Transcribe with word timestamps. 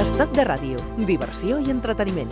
Estoc 0.00 0.30
de 0.32 0.44
ràdio, 0.48 0.78
diversió 0.96 1.58
i 1.60 1.68
entreteniment. 1.68 2.30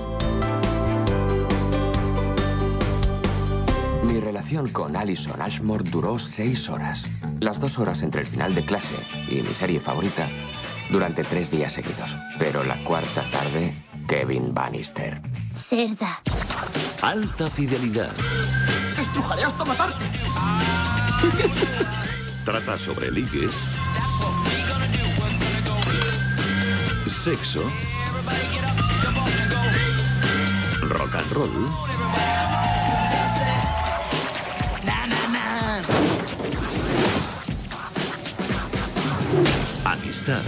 Mi 4.09 4.21
relación 4.21 4.71
con 4.73 4.97
Alison 4.97 5.43
Ashmore 5.43 5.85
duró 5.85 6.19
seis 6.19 6.71
horas. 6.71 7.05
Las 7.41 7.61
dos 7.61 7.79
horas 7.79 8.03
entre 8.03 8.23
el 8.23 8.27
final 8.27 8.55
de 8.55 8.65
clase 8.65 8.95
y 9.29 9.43
mi 9.43 9.53
serie 9.53 9.81
favorita 9.81 10.27
durante 10.91 11.25
tres 11.25 11.51
días 11.51 11.75
seguidos. 11.75 12.17
Pero 12.39 12.65
la 12.65 12.83
cuarta 12.85 13.23
tarde, 13.31 13.75
Kevin 14.09 14.55
Bannister. 14.55 15.21
Cerda. 15.55 16.23
Alta 17.03 17.49
fidelidad. 17.49 18.13
¡Estrujaré 18.99 19.45
hasta 19.45 19.65
matarte! 19.67 20.05
Trata 22.47 22.79
sobre 22.79 23.11
ligues, 23.11 23.69
sexo, 27.11 27.63
rock 30.89 31.15
and 31.15 31.33
roll 31.33 31.69
amistad, 39.85 40.43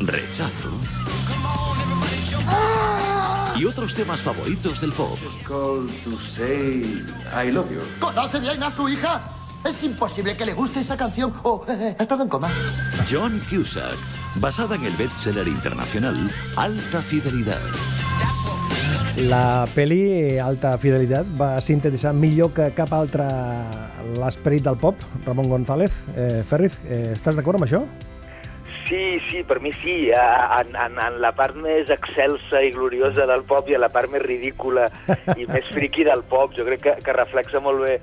rechazo 0.00 0.70
y 3.56 3.64
otros 3.64 3.94
temas 3.94 4.20
favoritos 4.20 4.80
del 4.80 4.92
pop. 4.92 5.18
Call 5.46 5.88
to 6.04 6.18
say 6.20 6.82
I 7.34 7.50
love 7.50 7.70
you. 7.70 7.82
¿Conoce 7.98 8.40
bien 8.40 8.62
a 8.62 8.70
su 8.70 8.88
hija? 8.88 9.37
Es 9.66 9.82
imposible 9.82 10.36
que 10.36 10.46
le 10.46 10.54
guste 10.54 10.80
esa 10.80 10.96
canción 10.96 11.32
o 11.42 11.64
eh, 11.68 11.72
eh, 11.80 11.96
ha 11.98 12.02
estado 12.02 12.22
en 12.22 12.28
coma. 12.28 12.48
John 13.10 13.40
Cusack, 13.50 13.98
basada 14.36 14.76
en 14.76 14.84
el 14.84 14.92
bestseller 14.92 15.48
internacional 15.48 16.16
Alta 16.56 17.02
Fidelidad. 17.02 17.60
La 19.26 19.66
pel·li 19.74 20.38
Alta 20.38 20.76
Fidelitat 20.78 21.26
va 21.40 21.56
sintetitzar 21.64 22.12
millor 22.14 22.52
que 22.54 22.68
cap 22.76 22.92
altre 22.94 23.26
l'esperit 24.14 24.62
del 24.62 24.78
pop, 24.78 25.00
Ramon 25.26 25.48
González. 25.50 25.96
Eh, 26.14 26.44
Ferriz, 26.46 26.78
eh, 26.86 27.16
estàs 27.16 27.34
d'acord 27.34 27.58
amb 27.58 27.66
això? 27.66 27.82
Sí, 28.86 29.18
sí, 29.28 29.42
per 29.44 29.58
mi 29.60 29.72
sí. 29.74 29.96
En, 30.14 30.70
en, 30.78 31.00
en 31.02 31.18
la 31.20 31.32
part 31.36 31.58
més 31.58 31.90
excelsa 31.90 32.62
i 32.62 32.70
gloriosa 32.72 33.26
del 33.28 33.42
pop 33.48 33.66
i 33.68 33.74
a 33.74 33.82
la 33.82 33.90
part 33.92 34.08
més 34.12 34.22
ridícula 34.22 34.86
i 35.34 35.48
més 35.50 35.66
friqui 35.74 36.06
del 36.06 36.22
pop, 36.30 36.54
jo 36.56 36.64
crec 36.70 36.86
que, 36.86 36.94
que 37.04 37.16
reflexa 37.18 37.60
molt 37.60 37.82
bé, 37.84 37.98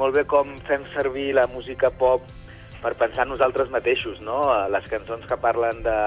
molt 0.00 0.16
bé 0.16 0.24
com 0.24 0.54
fem 0.64 0.86
servir 0.94 1.34
la 1.36 1.46
música 1.52 1.90
pop 1.92 2.24
per 2.80 2.94
pensar 2.96 3.26
en 3.26 3.34
nosaltres 3.34 3.68
mateixos, 3.72 4.20
no? 4.24 4.40
Les 4.72 4.86
cançons 4.88 5.26
que 5.28 5.36
parlen 5.40 5.84
de 5.84 6.00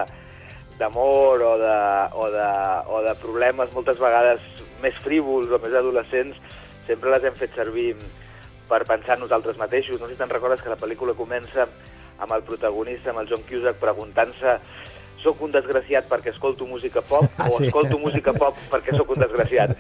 d'amor 0.80 1.44
o, 1.46 1.52
de, 1.62 1.78
o, 2.18 2.28
de, 2.34 2.50
o 2.90 3.02
de 3.06 3.14
problemes 3.22 3.74
moltes 3.76 4.00
vegades 4.02 4.42
més 4.82 4.96
frívols 5.04 5.52
o 5.54 5.60
més 5.62 5.76
adolescents, 5.78 6.40
sempre 6.88 7.14
les 7.14 7.28
hem 7.30 7.36
fet 7.38 7.54
servir 7.54 7.92
per 8.70 8.82
pensar 8.90 9.20
en 9.20 9.22
nosaltres 9.28 9.60
mateixos. 9.62 10.00
No 10.02 10.10
sé 10.10 10.16
si 10.16 10.22
te'n 10.24 10.34
recordes 10.34 10.64
que 10.66 10.74
la 10.74 10.80
pel·lícula 10.82 11.14
comença 11.14 11.68
amb 12.18 12.34
el 12.34 12.42
protagonista, 12.48 13.12
amb 13.12 13.22
el 13.22 13.30
John 13.30 13.46
Cusack, 13.46 13.78
preguntant-se 13.78 14.58
sóc 15.24 15.42
un 15.42 15.52
desgraciat 15.52 16.08
perquè 16.12 16.34
escolto 16.34 16.68
música 16.68 17.02
pop 17.02 17.26
Ah, 17.38 17.48
o 17.50 17.58
sí. 17.58 17.68
escolto 17.68 17.98
música 18.00 18.34
pop 18.34 18.58
perquè 18.72 18.96
sóc 18.98 19.10
un 19.16 19.24
desgraciat. 19.24 19.78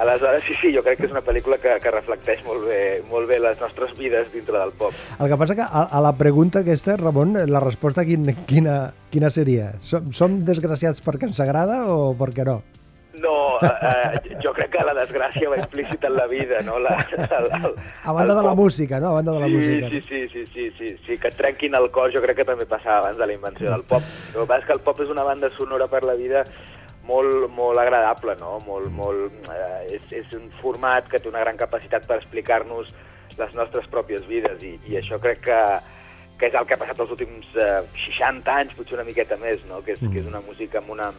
Aleshores, 0.00 0.42
sí, 0.46 0.54
sí, 0.60 0.72
jo 0.74 0.82
crec 0.82 0.98
que 1.00 1.06
és 1.08 1.12
una 1.12 1.22
pel·lícula 1.24 1.58
que, 1.60 1.74
que 1.82 1.90
reflecteix 1.92 2.42
molt 2.46 2.64
bé, 2.68 2.80
molt 3.10 3.28
bé 3.28 3.38
les 3.42 3.60
nostres 3.60 3.92
vides 3.98 4.30
dintre 4.32 4.58
del 4.58 4.72
pop. 4.78 4.94
El 5.20 5.28
que 5.28 5.36
passa 5.40 5.56
que 5.58 5.62
a, 5.66 5.84
a 5.90 6.00
la 6.00 6.12
pregunta 6.16 6.60
aquesta, 6.64 6.96
Ramon, 6.96 7.34
la 7.50 7.60
resposta 7.60 8.04
quin, 8.08 8.30
quina, 8.48 8.92
quina 9.12 9.30
seria? 9.30 9.72
Som, 9.84 10.10
som 10.12 10.38
desgraciats 10.46 11.02
perquè 11.04 11.28
ens 11.28 11.40
agrada 11.40 11.82
o 11.92 12.14
perquè 12.18 12.46
no? 12.48 12.60
No, 13.20 13.58
eh, 13.60 14.36
jo 14.40 14.52
crec 14.56 14.70
que 14.72 14.84
la 14.86 14.94
desgràcia 14.96 15.50
va 15.52 15.58
implícita 15.60 16.08
en 16.08 16.16
la 16.16 16.26
vida, 16.30 16.60
no? 16.64 16.78
La, 16.80 16.94
el, 17.12 17.48
el, 17.58 17.74
A 18.04 18.12
banda 18.16 18.34
de 18.34 18.42
la 18.42 18.54
música, 18.54 19.00
no? 19.00 19.10
A 19.10 19.12
banda 19.20 19.32
de 19.32 19.40
la 19.40 19.46
sí, 19.46 19.52
música. 19.52 19.88
Sí, 19.90 20.00
sí, 20.00 20.28
sí, 20.32 20.44
sí, 20.54 20.70
sí, 20.78 20.90
sí, 21.06 21.18
que 21.18 21.28
et 21.28 21.36
trenquin 21.36 21.76
el 21.76 21.90
cor, 21.92 22.12
jo 22.14 22.22
crec 22.24 22.40
que 22.40 22.48
també 22.48 22.66
passava 22.70 23.02
abans 23.04 23.20
de 23.20 23.28
la 23.28 23.36
invenció 23.36 23.70
del 23.70 23.84
pop. 23.84 24.06
El 24.34 24.46
que 24.48 24.60
és 24.60 24.68
que 24.68 24.76
el 24.78 24.84
pop 24.86 25.02
és 25.04 25.12
una 25.12 25.26
banda 25.26 25.50
sonora 25.56 25.90
per 25.92 26.04
la 26.08 26.16
vida 26.16 26.44
molt, 27.10 27.48
molt 27.52 27.80
agradable, 27.82 28.36
no? 28.40 28.58
Molt, 28.66 28.90
molt, 28.94 29.50
eh, 29.52 29.96
és, 29.98 30.12
és 30.22 30.34
un 30.38 30.48
format 30.62 31.08
que 31.10 31.20
té 31.20 31.28
una 31.28 31.44
gran 31.44 31.60
capacitat 31.60 32.06
per 32.08 32.20
explicar-nos 32.20 32.92
les 33.38 33.56
nostres 33.56 33.86
pròpies 33.90 34.26
vides 34.28 34.62
i, 34.66 34.76
i 34.90 34.98
això 35.00 35.18
crec 35.22 35.44
que, 35.48 35.60
que 36.40 36.50
és 36.50 36.56
el 36.56 36.66
que 36.66 36.76
ha 36.76 36.80
passat 36.80 37.04
els 37.04 37.12
últims 37.16 37.52
eh, 37.56 37.82
60 38.06 38.56
anys, 38.56 38.74
potser 38.78 38.98
una 38.98 39.06
miqueta 39.08 39.38
més, 39.40 39.62
no? 39.68 39.82
que, 39.84 39.96
és, 39.96 40.02
que 40.02 40.22
és 40.22 40.28
una 40.28 40.42
música 40.46 40.80
amb 40.82 40.92
una, 40.96 41.10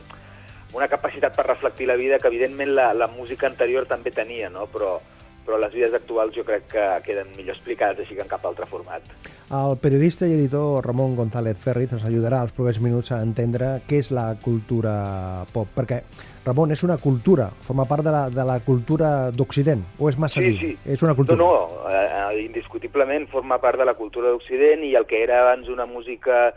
una 0.74 0.88
capacitat 0.88 1.36
per 1.36 1.48
reflectir 1.48 1.88
la 1.88 1.96
vida 2.00 2.20
que 2.20 2.28
evidentment 2.28 2.76
la, 2.76 2.94
la 2.94 3.08
música 3.08 3.48
anterior 3.48 3.86
també 3.90 4.12
tenia, 4.12 4.50
no? 4.50 4.68
però, 4.72 5.00
però 5.46 5.58
les 5.60 5.74
vides 5.74 5.94
actuals 5.94 6.36
jo 6.36 6.46
crec 6.48 6.68
que 6.72 6.86
queden 7.06 7.34
millor 7.36 7.56
explicades 7.58 8.00
així 8.00 8.16
que 8.16 8.24
en 8.24 8.32
cap 8.32 8.46
altre 8.46 8.66
format. 8.72 9.04
El 9.52 9.76
periodista 9.84 10.24
i 10.30 10.32
editor 10.32 10.86
Ramon 10.86 11.18
González 11.18 11.58
Ferriz 11.60 11.92
ens 11.92 12.06
ajudarà 12.08 12.40
als 12.40 12.54
propers 12.56 12.80
minuts 12.80 13.12
a 13.12 13.18
entendre 13.20 13.82
què 13.90 14.00
és 14.00 14.08
la 14.16 14.30
cultura 14.40 15.44
pop, 15.52 15.68
perquè, 15.76 15.98
Ramon, 16.46 16.72
és 16.72 16.86
una 16.88 16.96
cultura, 16.98 17.50
forma 17.68 17.84
part 17.86 18.06
de 18.08 18.14
la, 18.16 18.22
de 18.32 18.46
la 18.48 18.62
cultura 18.64 19.10
d'Occident, 19.36 19.84
o 20.00 20.08
és 20.08 20.16
massa 20.18 20.40
Sí, 20.40 20.54
dir? 20.54 20.60
sí. 20.62 20.94
És 20.96 21.04
una 21.04 21.16
cultura. 21.20 21.36
No, 21.38 21.52
no, 21.68 21.90
eh, 21.92 22.46
indiscutiblement 22.46 23.28
forma 23.28 23.60
part 23.60 23.78
de 23.78 23.86
la 23.86 23.98
cultura 24.00 24.32
d'Occident 24.32 24.86
i 24.88 24.96
el 24.96 25.06
que 25.06 25.20
era 25.22 25.42
abans 25.42 25.68
una 25.68 25.86
música 25.86 26.54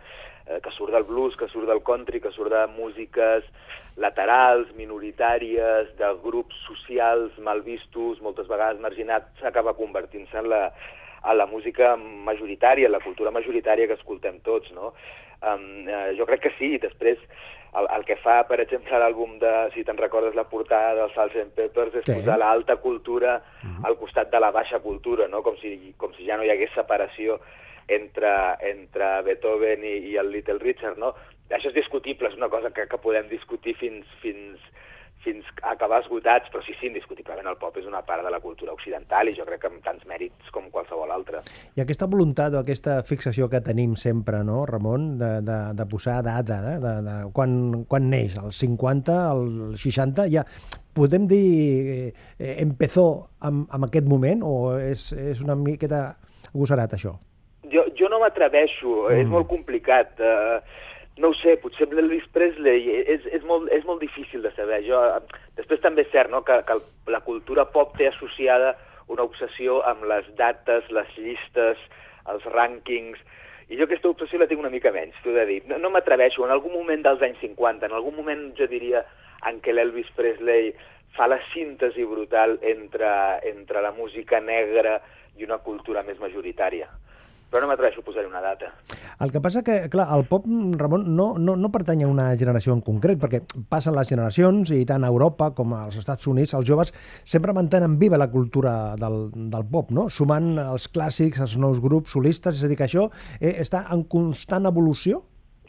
eh, 0.47 0.61
que 0.63 0.71
surt 0.79 0.95
del 0.95 1.03
blues, 1.03 1.35
que 1.37 1.49
surt 1.51 1.67
del 1.67 1.83
country, 1.83 2.21
que 2.21 2.31
surt 2.31 2.53
de 2.55 2.63
músiques 2.79 3.43
laterals, 3.97 4.71
minoritàries, 4.75 5.91
de 5.99 6.11
grups 6.25 6.57
socials 6.67 7.37
mal 7.39 7.63
vistos, 7.63 8.21
moltes 8.21 8.49
vegades 8.51 8.81
marginats, 8.83 9.31
s'acaba 9.41 9.77
convertint-se 9.79 10.39
en 10.39 10.49
la, 10.51 10.65
en 11.25 11.39
la 11.39 11.47
música 11.47 11.95
majoritària, 11.97 12.91
la 12.91 13.03
cultura 13.05 13.31
majoritària 13.31 13.87
que 13.87 13.99
escoltem 14.01 14.41
tots, 14.47 14.73
no? 14.75 14.95
Um, 15.45 15.85
eh, 15.89 16.15
jo 16.17 16.25
crec 16.27 16.41
que 16.47 16.55
sí, 16.59 16.79
després 16.81 17.21
el, 17.75 17.89
el 17.97 18.05
que 18.07 18.17
fa, 18.23 18.39
per 18.49 18.61
exemple, 18.63 18.99
l'àlbum 18.99 19.39
de, 19.43 19.53
si 19.75 19.85
te'n 19.85 19.99
recordes, 19.99 20.37
la 20.39 20.47
portada 20.49 20.95
dels 20.99 21.15
Sgt. 21.17 21.51
Peppers 21.57 21.99
és 22.01 22.07
Sí. 22.07 22.15
posar 22.21 22.39
l'alta 22.39 22.77
cultura 22.77 23.43
al 23.85 23.97
costat 23.99 24.31
de 24.31 24.41
la 24.41 24.51
baixa 24.55 24.79
cultura, 24.79 25.29
no? 25.29 25.43
com, 25.43 25.57
si, 25.61 25.95
com 25.99 26.15
si 26.15 26.27
ja 26.27 26.37
no 26.37 26.45
hi 26.47 26.51
hagués 26.51 26.71
separació 26.75 27.41
entre, 27.89 28.33
entre 28.71 29.23
Beethoven 29.27 29.85
i, 29.85 29.97
i 30.13 30.17
el 30.17 30.31
Little 30.31 30.59
Richard. 30.63 30.99
No? 30.99 31.15
Això 31.53 31.69
és 31.69 31.77
discutible, 31.77 32.31
és 32.31 32.39
una 32.39 32.49
cosa 32.49 32.71
que, 32.73 32.87
que 32.89 33.01
podem 33.03 33.29
discutir 33.29 33.75
fins, 33.77 34.09
fins, 34.23 34.61
fins 35.25 35.49
a 35.63 35.73
acabar 35.73 36.01
esgotats, 36.03 36.49
però 36.53 36.63
sí, 36.65 36.75
sí, 36.79 36.89
indiscutiblement 36.89 37.49
el 37.51 37.59
pop 37.61 37.77
és 37.81 37.89
una 37.89 38.03
part 38.07 38.25
de 38.25 38.33
la 38.33 38.41
cultura 38.45 38.73
occidental 38.77 39.29
i 39.29 39.35
jo 39.37 39.47
crec 39.49 39.63
que 39.65 39.71
amb 39.71 39.83
tants 39.85 40.05
mèrits 40.09 40.53
com 40.55 40.71
qualsevol 40.73 41.13
altra. 41.15 41.43
I 41.77 41.85
aquesta 41.85 42.09
voluntat 42.11 42.55
o 42.55 42.63
aquesta 42.63 43.01
fixació 43.09 43.49
que 43.53 43.63
tenim 43.65 43.97
sempre, 44.01 44.43
no, 44.47 44.63
Ramon, 44.71 45.15
de, 45.21 45.33
de, 45.45 45.59
de 45.77 45.89
posar 45.91 46.21
data, 46.27 46.61
eh? 46.75 46.79
de, 46.85 46.95
de, 47.09 47.19
quan, 47.37 47.85
quan 47.91 48.09
neix, 48.13 48.39
el 48.41 48.53
50, 48.57 49.19
el 49.35 49.77
60, 49.81 50.29
ja 50.33 50.47
podem 50.95 51.29
dir 51.29 51.45
eh, 52.39 52.55
empezó 52.63 53.09
amb, 53.43 53.69
amb 53.75 53.89
aquest 53.89 54.09
moment 54.09 54.45
o 54.47 54.57
és, 54.79 55.11
és 55.13 55.45
una 55.45 55.57
miqueta 55.59 56.07
agosarat 56.53 56.97
això? 56.97 57.17
Jo, 57.73 57.89
jo 57.99 58.11
no 58.13 58.21
m'atreveixo, 58.23 59.09
mm. 59.09 59.23
és 59.25 59.31
molt 59.31 59.49
complicat. 59.51 60.21
Uh, 60.21 60.93
no 61.23 61.31
ho 61.31 61.37
sé, 61.39 61.55
potser 61.63 61.87
l'Elvis 61.93 62.27
Presley 62.35 62.89
és, 63.05 63.27
és, 63.31 63.43
molt, 63.47 63.69
és 63.75 63.85
molt 63.87 64.03
difícil 64.03 64.43
de 64.43 64.51
saber. 64.57 64.81
Jo, 64.87 64.99
després 65.59 65.83
també 65.85 66.03
és 66.03 66.11
cert 66.11 66.33
no? 66.33 66.43
que, 66.47 66.59
que 66.67 66.79
la 67.13 67.23
cultura 67.27 67.69
pop 67.71 67.95
té 67.99 68.09
associada 68.11 68.75
una 69.13 69.27
obsessió 69.27 69.81
amb 69.87 70.07
les 70.11 70.27
dates, 70.39 70.89
les 70.91 71.11
llistes, 71.21 71.81
els 72.33 72.47
rànquings, 72.51 73.21
i 73.69 73.79
jo 73.79 73.87
aquesta 73.87 74.11
obsessió 74.11 74.41
la 74.41 74.49
tinc 74.49 74.61
una 74.61 74.73
mica 74.73 74.93
menys, 74.93 75.17
t'ho 75.23 75.33
he 75.33 75.39
de 75.39 75.45
dir. 75.49 75.61
No, 75.71 75.79
no 75.81 75.93
m'atreveixo, 75.93 76.45
en 76.45 76.53
algun 76.53 76.75
moment 76.75 77.05
dels 77.05 77.23
anys 77.25 77.41
50, 77.45 77.87
en 77.89 77.97
algun 77.97 78.17
moment 78.17 78.51
jo 78.59 78.69
diria 78.69 79.05
en 79.49 79.61
què 79.65 79.73
l'Elvis 79.73 80.11
Presley 80.17 80.73
fa 81.17 81.29
la 81.31 81.39
síntesi 81.53 82.05
brutal 82.09 82.59
entre, 82.67 83.09
entre 83.49 83.83
la 83.85 83.95
música 83.97 84.41
negra 84.43 84.99
i 85.39 85.47
una 85.47 85.61
cultura 85.65 86.03
més 86.05 86.19
majoritària. 86.21 86.91
Però 87.55 87.63
no 87.63 87.71
m'atreveixo 87.71 88.03
a 88.03 88.07
posar-hi 88.09 88.27
una 88.27 88.41
data. 88.43 88.73
El 89.23 89.31
que 89.31 89.39
passa 89.39 89.61
que, 89.63 89.77
clar, 89.87 90.09
el 90.17 90.25
pop, 90.27 90.49
Ramon, 90.81 91.05
no, 91.15 91.29
no, 91.39 91.55
no 91.55 91.69
pertany 91.71 92.03
a 92.03 92.09
una 92.11 92.25
generació 92.41 92.75
en 92.75 92.81
concret, 92.83 93.21
perquè 93.23 93.45
passen 93.71 93.95
les 93.95 94.11
generacions 94.11 94.73
i 94.75 94.81
tant 94.89 95.07
a 95.07 95.11
Europa 95.15 95.53
com 95.55 95.77
als 95.79 96.01
Estats 96.01 96.27
Units, 96.27 96.57
els 96.59 96.67
joves 96.67 96.91
sempre 97.23 97.55
mantenen 97.55 97.95
viva 98.01 98.19
la 98.19 98.27
cultura 98.33 98.75
del, 98.99 99.29
del 99.55 99.69
pop, 99.71 99.95
no? 99.95 100.09
sumant 100.11 100.57
els 100.65 100.89
clàssics, 100.91 101.45
els 101.47 101.55
nous 101.63 101.79
grups 101.85 102.19
solistes, 102.19 102.59
és 102.59 102.67
a 102.67 102.73
dir, 102.73 102.81
que 102.81 102.89
això 102.89 103.07
eh, 103.39 103.55
està 103.63 103.85
en 103.95 104.03
constant 104.11 104.67
evolució? 104.67 105.23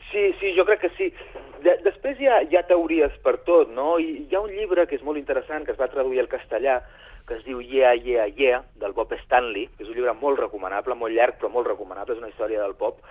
Sí, 0.10 0.32
sí, 0.42 0.56
jo 0.58 0.66
crec 0.66 0.88
que 0.88 0.94
sí. 0.98 1.14
De, 1.62 1.78
després 1.86 2.18
hi 2.18 2.34
ha, 2.34 2.42
hi 2.50 2.58
ha 2.58 2.66
teories 2.66 3.14
per 3.22 3.38
tot, 3.46 3.70
no? 3.78 4.00
I 4.02 4.26
hi 4.26 4.34
ha 4.34 4.42
un 4.42 4.58
llibre 4.58 4.90
que 4.90 4.98
és 4.98 5.06
molt 5.06 5.22
interessant, 5.22 5.70
que 5.70 5.78
es 5.78 5.82
va 5.82 5.94
traduir 5.94 6.26
al 6.26 6.34
castellà, 6.34 6.80
que 7.28 7.40
es 7.40 7.46
diu 7.46 7.62
Yeah, 7.62 7.96
Yeah, 7.96 8.28
Yeah, 8.28 8.64
del 8.76 8.94
Bob 8.94 9.14
Stanley, 9.24 9.68
que 9.76 9.84
és 9.84 9.90
un 9.90 9.98
llibre 9.98 10.14
molt 10.14 10.40
recomanable, 10.40 10.98
molt 10.98 11.16
llarg, 11.16 11.40
però 11.40 11.50
molt 11.50 11.68
recomanable, 11.68 12.14
és 12.14 12.22
una 12.22 12.30
història 12.30 12.62
del 12.62 12.76
pop, 12.78 13.02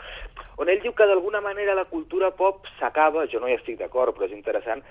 on 0.62 0.70
ell 0.70 0.80
diu 0.82 0.94
que 0.94 1.08
d'alguna 1.10 1.42
manera 1.42 1.74
la 1.74 1.88
cultura 1.90 2.30
pop 2.38 2.68
s'acaba, 2.78 3.26
jo 3.32 3.42
no 3.42 3.50
hi 3.50 3.58
estic 3.58 3.80
d'acord, 3.80 4.14
però 4.14 4.28
és 4.28 4.36
interessant, 4.36 4.84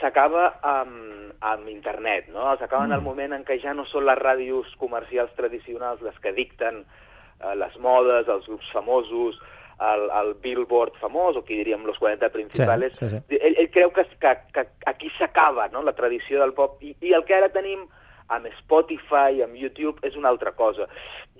s'acaba 0.00 0.50
amb, 0.60 1.32
amb 1.40 1.68
internet, 1.72 2.28
no? 2.28 2.50
S'acaba 2.60 2.84
en 2.84 2.92
el 2.92 3.04
moment 3.04 3.32
en 3.32 3.44
què 3.48 3.56
ja 3.62 3.72
no 3.74 3.86
són 3.88 4.04
les 4.04 4.20
ràdios 4.20 4.72
comercials 4.80 5.32
tradicionals 5.40 6.02
les 6.04 6.16
que 6.20 6.34
dicten 6.36 6.82
eh, 6.84 7.54
les 7.56 7.76
modes, 7.80 8.28
els 8.28 8.44
grups 8.44 8.72
famosos, 8.76 9.40
el, 9.80 10.08
el 10.20 10.34
Billboard 10.40 10.96
famós, 11.00 11.36
o 11.36 11.44
qui 11.44 11.58
diríem 11.58 11.84
los 11.88 11.98
40 12.00 12.28
principales, 12.32 12.92
Sí, 12.96 13.08
sí, 13.08 13.20
sí. 13.28 13.40
Ell, 13.40 13.56
ell 13.60 13.70
creu 13.72 13.92
que, 13.92 14.04
que, 14.20 14.32
que 14.52 14.68
aquí 14.86 15.10
s'acaba 15.18 15.68
no? 15.68 15.82
la 15.82 15.96
tradició 15.96 16.40
del 16.40 16.54
pop 16.56 16.80
i, 16.80 16.94
i 17.00 17.12
el 17.16 17.24
que 17.28 17.36
ara 17.36 17.52
tenim 17.52 17.84
amb 18.32 18.48
Spotify, 18.60 19.42
amb 19.44 19.56
YouTube, 19.58 20.00
és 20.06 20.16
una 20.16 20.30
altra 20.32 20.52
cosa. 20.58 20.88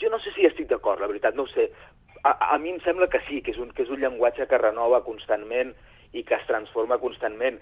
Jo 0.01 0.11
no 0.13 0.21
sé 0.23 0.33
si 0.35 0.47
estic 0.47 0.69
d'acord, 0.71 1.01
la 1.01 1.11
veritat, 1.11 1.35
no 1.35 1.47
ho 1.47 1.53
sé. 1.53 1.71
A, 2.23 2.55
a 2.55 2.59
mi 2.59 2.75
em 2.75 2.81
sembla 2.85 3.09
que 3.13 3.23
sí, 3.29 3.41
que 3.43 3.55
és, 3.55 3.59
un, 3.63 3.73
que 3.75 3.85
és 3.87 3.93
un 3.93 4.03
llenguatge 4.03 4.49
que 4.51 4.63
renova 4.63 5.03
constantment 5.07 5.75
i 6.13 6.25
que 6.27 6.39
es 6.39 6.47
transforma 6.51 6.99
constantment. 7.03 7.59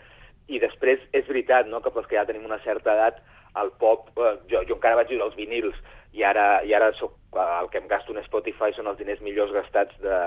I 0.48 0.60
després 0.60 1.00
és 1.16 1.26
veritat 1.28 1.68
no? 1.70 1.80
que 1.80 1.92
pels 1.92 2.08
que 2.10 2.18
ja 2.18 2.26
tenim 2.28 2.44
una 2.44 2.60
certa 2.64 2.92
edat, 2.92 3.22
el 3.60 3.70
pop, 3.80 4.10
eh, 4.18 4.34
jo, 4.50 4.64
jo 4.68 4.76
encara 4.76 4.98
vaig 4.98 5.12
viure 5.12 5.28
els 5.28 5.36
vinils 5.38 5.76
i 6.14 6.24
ara, 6.26 6.62
i 6.66 6.74
ara 6.74 6.90
soc, 6.98 7.14
eh, 7.36 7.46
el 7.60 7.70
que 7.70 7.80
em 7.80 7.88
gasto 7.88 8.12
en 8.12 8.22
Spotify 8.26 8.74
són 8.74 8.90
els 8.90 8.98
diners 9.00 9.22
millors 9.24 9.54
gastats 9.54 9.96
de, 10.02 10.18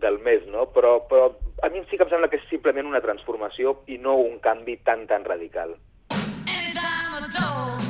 del 0.00 0.18
mes, 0.24 0.46
no? 0.48 0.68
Però, 0.74 0.96
però 1.10 1.30
a 1.62 1.70
mi 1.70 1.84
sí 1.90 1.98
que 1.98 2.06
em 2.06 2.14
sembla 2.14 2.30
que 2.32 2.40
és 2.40 2.48
simplement 2.50 2.88
una 2.88 3.04
transformació 3.04 3.80
i 3.86 3.98
no 3.98 4.16
un 4.22 4.40
canvi 4.44 4.80
tan, 4.86 5.06
tan 5.10 5.26
radical. 5.28 5.76
Anytime 6.10 7.89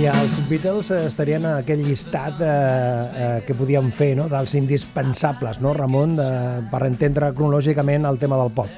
I 0.00 0.06
els 0.08 0.38
Beatles 0.48 0.88
estarien 0.94 1.44
en 1.44 1.58
aquell 1.58 1.82
llistat 1.84 2.38
eh, 2.40 2.46
eh, 2.48 3.40
que 3.44 3.52
podíem 3.52 3.90
fer, 3.92 4.14
no?, 4.16 4.30
dels 4.32 4.54
indispensables, 4.56 5.58
no, 5.60 5.74
Ramon, 5.76 6.14
de, 6.16 6.28
per 6.72 6.80
entendre 6.86 7.28
cronològicament 7.36 8.08
el 8.08 8.16
tema 8.22 8.38
del 8.40 8.48
pop. 8.56 8.70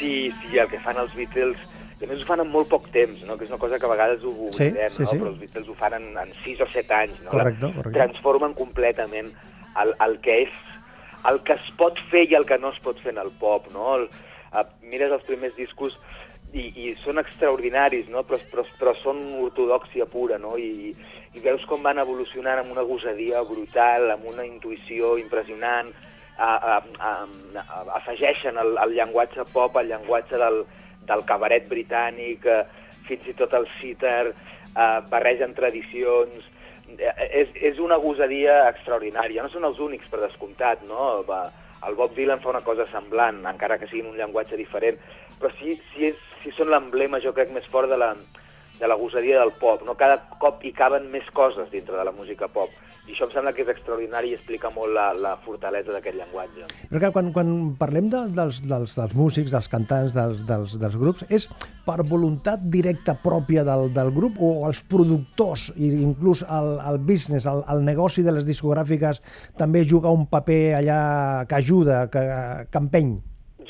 Sí, 0.00 0.32
sí, 0.40 0.58
el 0.58 0.66
que 0.72 0.80
fan 0.82 0.98
els 0.98 1.14
Beatles, 1.14 1.60
i 2.00 2.08
a 2.08 2.10
més 2.10 2.24
ho 2.24 2.26
fan 2.26 2.42
en 2.42 2.50
molt 2.50 2.72
poc 2.72 2.88
temps, 2.90 3.22
no? 3.28 3.36
que 3.38 3.46
és 3.46 3.52
una 3.54 3.60
cosa 3.62 3.78
que 3.78 3.86
a 3.86 3.92
vegades 3.92 4.26
ho 4.26 4.34
Sí, 4.50 4.66
oblidem, 4.66 4.90
sí, 4.96 5.04
no? 5.04 5.12
sí. 5.12 5.20
però 5.20 5.30
els 5.30 5.38
Beatles 5.44 5.70
ho 5.70 5.78
fan 5.78 5.96
en, 6.00 6.08
en 6.24 6.34
6 6.42 6.66
o 6.66 6.70
7 6.74 6.96
anys. 7.04 7.22
No? 7.22 7.30
Correcte, 7.36 7.72
correcte. 7.76 7.94
Transformen 8.00 8.58
completament 8.58 9.30
el, 9.84 9.94
el 10.08 10.18
que 10.26 10.40
és 10.48 10.60
el 11.30 11.38
que 11.46 11.54
es 11.54 11.70
pot 11.78 12.02
fer 12.10 12.24
i 12.32 12.34
el 12.38 12.46
que 12.50 12.58
no 12.58 12.74
es 12.74 12.82
pot 12.82 12.98
fer 13.04 13.14
en 13.14 13.22
el 13.22 13.30
pop. 13.38 13.70
No? 13.74 13.94
El, 14.00 14.08
eh, 14.58 14.66
mires 14.90 15.14
els 15.14 15.26
primers 15.30 15.54
discos 15.58 15.94
i, 16.52 16.64
i 16.80 16.92
són 17.02 17.20
extraordinaris, 17.20 18.08
no? 18.12 18.22
però, 18.28 18.38
però, 18.50 18.64
però 18.80 18.94
són 19.02 19.20
ortodoxia 19.42 20.06
pura, 20.08 20.38
no? 20.40 20.56
I, 20.56 20.94
i 21.36 21.42
veus 21.44 21.64
com 21.68 21.84
van 21.84 22.00
evolucionant 22.00 22.62
amb 22.62 22.72
una 22.72 22.86
gosadia 22.88 23.42
brutal, 23.48 24.12
amb 24.14 24.28
una 24.30 24.46
intuïció 24.48 25.16
impressionant, 25.20 25.92
a, 26.38 26.50
a, 26.54 26.76
a, 27.02 27.12
a, 27.60 27.80
afegeixen 27.98 28.58
el, 28.62 28.76
el 28.80 28.94
llenguatge 28.96 29.44
pop, 29.52 29.76
el 29.76 29.90
llenguatge 29.92 30.38
del, 30.40 30.62
del 31.08 31.24
cabaret 31.28 31.68
britànic, 31.68 32.46
eh, 32.46 32.62
fins 33.08 33.28
i 33.28 33.34
tot 33.36 33.56
el 33.58 33.66
cítar, 33.78 34.30
eh, 34.30 34.98
barregen 35.12 35.54
tradicions, 35.58 36.48
eh, 36.96 37.14
és, 37.42 37.52
és 37.72 37.80
una 37.82 37.98
gosadia 38.00 38.62
extraordinària. 38.70 39.44
No 39.44 39.52
són 39.52 39.68
els 39.68 39.80
únics, 39.82 40.08
per 40.08 40.22
descomptat, 40.24 40.86
no? 40.88 41.10
El 41.86 41.94
Bob 41.98 42.14
Dylan 42.16 42.40
fa 42.42 42.54
una 42.54 42.64
cosa 42.66 42.88
semblant, 42.92 43.44
encara 43.46 43.78
que 43.78 43.86
sigui 43.90 44.06
un 44.06 44.16
llenguatge 44.18 44.56
diferent, 44.58 44.98
però 45.40 45.52
sí, 45.60 45.78
sí, 45.94 46.12
sí 46.42 46.52
són 46.56 46.70
l'emblema, 46.74 47.20
jo 47.24 47.32
crec, 47.36 47.52
més 47.54 47.66
fort 47.72 47.88
de 47.90 47.96
la, 48.00 48.12
de 48.78 48.86
la 48.86 48.94
gosadia 48.98 49.40
del 49.40 49.54
pop. 49.58 49.82
No? 49.86 49.94
Cada 49.98 50.20
cop 50.42 50.62
hi 50.64 50.72
caben 50.76 51.10
més 51.10 51.26
coses 51.34 51.70
dintre 51.72 51.96
de 51.98 52.04
la 52.06 52.12
música 52.14 52.46
pop. 52.48 52.70
I 53.08 53.14
això 53.14 53.24
em 53.24 53.30
sembla 53.32 53.54
que 53.56 53.62
és 53.64 53.70
extraordinari 53.72 54.28
i 54.28 54.34
explica 54.36 54.68
molt 54.68 54.92
la, 54.92 55.06
la 55.16 55.30
fortalesa 55.40 55.94
d'aquest 55.94 56.18
llenguatge. 56.18 56.66
Però 56.90 57.00
clar, 57.00 57.10
quan, 57.14 57.30
quan 57.32 57.52
parlem 57.80 58.10
de, 58.12 58.20
dels, 58.36 58.58
dels, 58.68 58.92
dels 58.98 59.14
músics, 59.16 59.54
dels 59.54 59.68
cantants, 59.72 60.12
dels, 60.12 60.42
dels, 60.44 60.74
dels 60.76 60.98
grups, 61.00 61.24
és 61.32 61.46
per 61.86 61.96
voluntat 62.04 62.66
directa 62.68 63.14
pròpia 63.22 63.64
del, 63.64 63.86
del 63.96 64.12
grup 64.12 64.36
o 64.44 64.50
els 64.68 64.82
productors 64.92 65.70
i 65.80 65.88
inclús 66.04 66.44
el, 66.44 66.68
el 66.90 67.00
business, 67.08 67.48
el, 67.48 67.64
el 67.72 67.80
negoci 67.88 68.20
de 68.26 68.36
les 68.36 68.44
discogràfiques 68.44 69.22
també 69.56 69.86
juga 69.88 70.12
un 70.12 70.28
paper 70.28 70.60
allà 70.82 71.00
que 71.48 71.56
ajuda, 71.62 72.02
que, 72.12 72.26
que 72.68 72.82
empeny? 72.84 73.16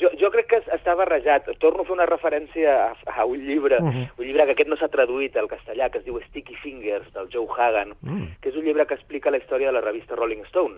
Jo, 0.03 0.11
jo 0.19 0.33
crec 0.35 0.51
que 0.51 0.59
es- 0.59 0.67
està 0.89 0.95
barrejat. 0.97 1.49
Torno 1.59 1.81
a 1.81 1.85
fer 1.85 1.93
una 1.93 2.05
referència 2.09 2.73
a, 2.89 3.21
a 3.21 3.25
un 3.25 3.37
llibre, 3.45 3.77
uh 3.79 3.83
Mhm. 3.85 3.91
-huh. 3.93 4.09
un 4.17 4.25
llibre 4.25 4.45
que 4.45 4.51
aquest 4.51 4.69
no 4.69 4.75
s'ha 4.77 4.87
traduït 4.89 5.35
al 5.37 5.47
castellà, 5.47 5.89
que 5.91 5.99
es 5.99 6.05
diu 6.05 6.19
Sticky 6.29 6.55
Fingers, 6.55 7.13
del 7.13 7.29
Joe 7.31 7.47
Hagan, 7.57 7.93
Mm. 8.01 8.25
que 8.41 8.49
és 8.49 8.55
un 8.55 8.63
llibre 8.63 8.85
que 8.87 8.95
explica 8.95 9.29
la 9.31 9.37
història 9.37 9.67
de 9.67 9.73
la 9.73 9.81
revista 9.81 10.15
Rolling 10.15 10.43
Stone. 10.45 10.75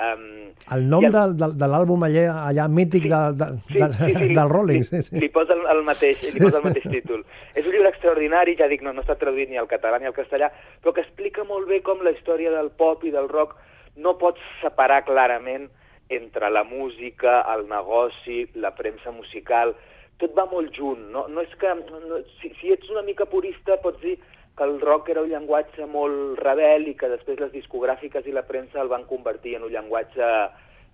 Um, 0.00 0.54
El 0.72 0.88
nom 0.88 1.04
el- 1.04 1.12
de, 1.12 1.18
de, 1.36 1.52
de 1.60 1.66
l'àlbum 1.68 2.02
allà, 2.02 2.46
allà 2.48 2.68
mític 2.68 3.02
de, 3.02 3.18
de, 3.36 3.46
de, 3.68 3.88
del 4.38 4.48
Rolling, 4.48 4.82
sí, 4.82 5.02
sí. 5.02 5.18
li 5.20 5.28
posa 5.28 5.52
el, 5.52 5.60
el 5.76 5.82
mateix, 5.84 6.16
Sí, 6.22 6.38
li 6.38 6.44
posa 6.46 6.56
el 6.56 6.62
sí. 6.62 6.68
mateix 6.68 6.88
títol. 7.02 7.24
És 7.54 7.66
un 7.66 7.72
llibre 7.72 7.88
extraordinari, 7.90 8.56
ja 8.56 8.66
dic, 8.66 8.80
no, 8.80 8.94
no 8.94 9.02
està 9.02 9.16
traduït 9.18 9.50
ni 9.50 9.58
al 9.58 9.68
català 9.68 9.98
ni 9.98 10.06
al 10.06 10.14
castellà, 10.14 10.50
però 10.82 10.94
que 10.94 11.02
explica 11.02 11.44
molt 11.44 11.68
bé 11.68 11.82
com 11.82 12.00
la 12.02 12.12
història 12.12 12.50
del 12.50 12.70
pop 12.70 13.04
i 13.04 13.10
del 13.10 13.28
rock 13.28 13.56
no 13.96 14.16
pots 14.16 14.40
separar 14.62 15.04
clarament 15.04 15.68
entre 16.10 16.50
la 16.50 16.64
música, 16.64 17.40
el 17.54 17.68
negoci, 17.70 18.42
la 18.54 18.74
premsa 18.74 19.12
musical, 19.14 19.74
tot 20.20 20.34
va 20.36 20.44
molt 20.50 20.74
junt, 20.76 21.06
no, 21.14 21.24
no 21.32 21.44
és 21.46 21.52
que... 21.60 21.70
No, 21.80 22.20
si, 22.40 22.52
si 22.60 22.74
ets 22.74 22.90
una 22.92 23.04
mica 23.06 23.26
purista 23.30 23.78
pots 23.80 24.02
dir 24.02 24.18
que 24.58 24.66
el 24.66 24.80
rock 24.82 25.08
era 25.14 25.22
un 25.24 25.30
llenguatge 25.30 25.86
molt 25.88 26.40
rebel 26.42 26.90
i 26.90 26.96
que 26.98 27.08
després 27.08 27.40
les 27.40 27.54
discogràfiques 27.54 28.26
i 28.26 28.34
la 28.36 28.44
premsa 28.48 28.82
el 28.82 28.90
van 28.92 29.06
convertir 29.08 29.54
en 29.56 29.64
un 29.68 29.72
llenguatge 29.72 30.26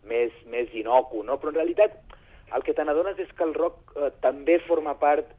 més, 0.06 0.36
més 0.52 0.70
inocu, 0.76 1.24
no? 1.26 1.40
Però 1.40 1.50
en 1.50 1.58
realitat 1.58 1.96
el 2.54 2.62
que 2.62 2.76
te 2.76 2.84
n'adones 2.86 3.18
és 3.18 3.32
que 3.34 3.42
el 3.48 3.56
rock 3.56 3.96
eh, 3.96 4.12
també 4.22 4.60
forma 4.68 4.94
part 5.00 5.32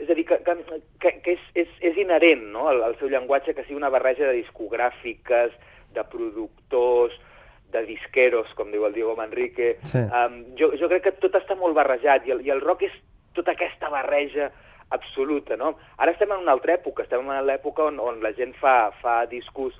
és 0.00 0.08
a 0.10 0.16
dir, 0.16 0.24
que, 0.26 0.40
que, 0.42 0.80
que, 1.02 1.12
que 1.22 1.36
és, 1.36 1.44
és, 1.54 1.76
és 1.92 1.98
inherent 2.02 2.48
no? 2.54 2.66
al, 2.70 2.80
al 2.82 2.96
seu 2.98 3.10
llenguatge 3.12 3.54
que 3.54 3.62
sigui 3.62 3.78
una 3.78 3.92
barreja 3.94 4.26
de 4.26 4.40
discogràfiques, 4.40 5.52
de 5.94 6.04
productors, 6.10 7.14
de 7.74 7.84
disqueros, 7.88 8.50
com 8.58 8.70
diu 8.72 8.86
el 8.86 8.94
Diego 8.96 9.16
Manrique. 9.18 9.74
Sí. 9.90 10.00
Um, 10.00 10.40
jo, 10.58 10.72
jo 10.80 10.90
crec 10.92 11.08
que 11.08 11.16
tot 11.22 11.36
està 11.38 11.56
molt 11.58 11.76
barrejat 11.76 12.28
i 12.28 12.34
el, 12.36 12.44
i 12.46 12.52
el 12.54 12.62
rock 12.64 12.86
és 12.88 12.94
tota 13.34 13.54
aquesta 13.54 13.90
barreja 13.92 14.50
absoluta, 14.94 15.58
no? 15.58 15.74
Ara 15.98 16.14
estem 16.14 16.30
en 16.30 16.44
una 16.44 16.54
altra 16.54 16.76
època, 16.76 17.04
estem 17.04 17.26
en 17.26 17.46
l'època 17.48 17.88
on, 17.90 17.98
on 18.00 18.22
la 18.22 18.32
gent 18.36 18.54
fa, 18.60 18.92
fa 19.02 19.24
discos 19.30 19.74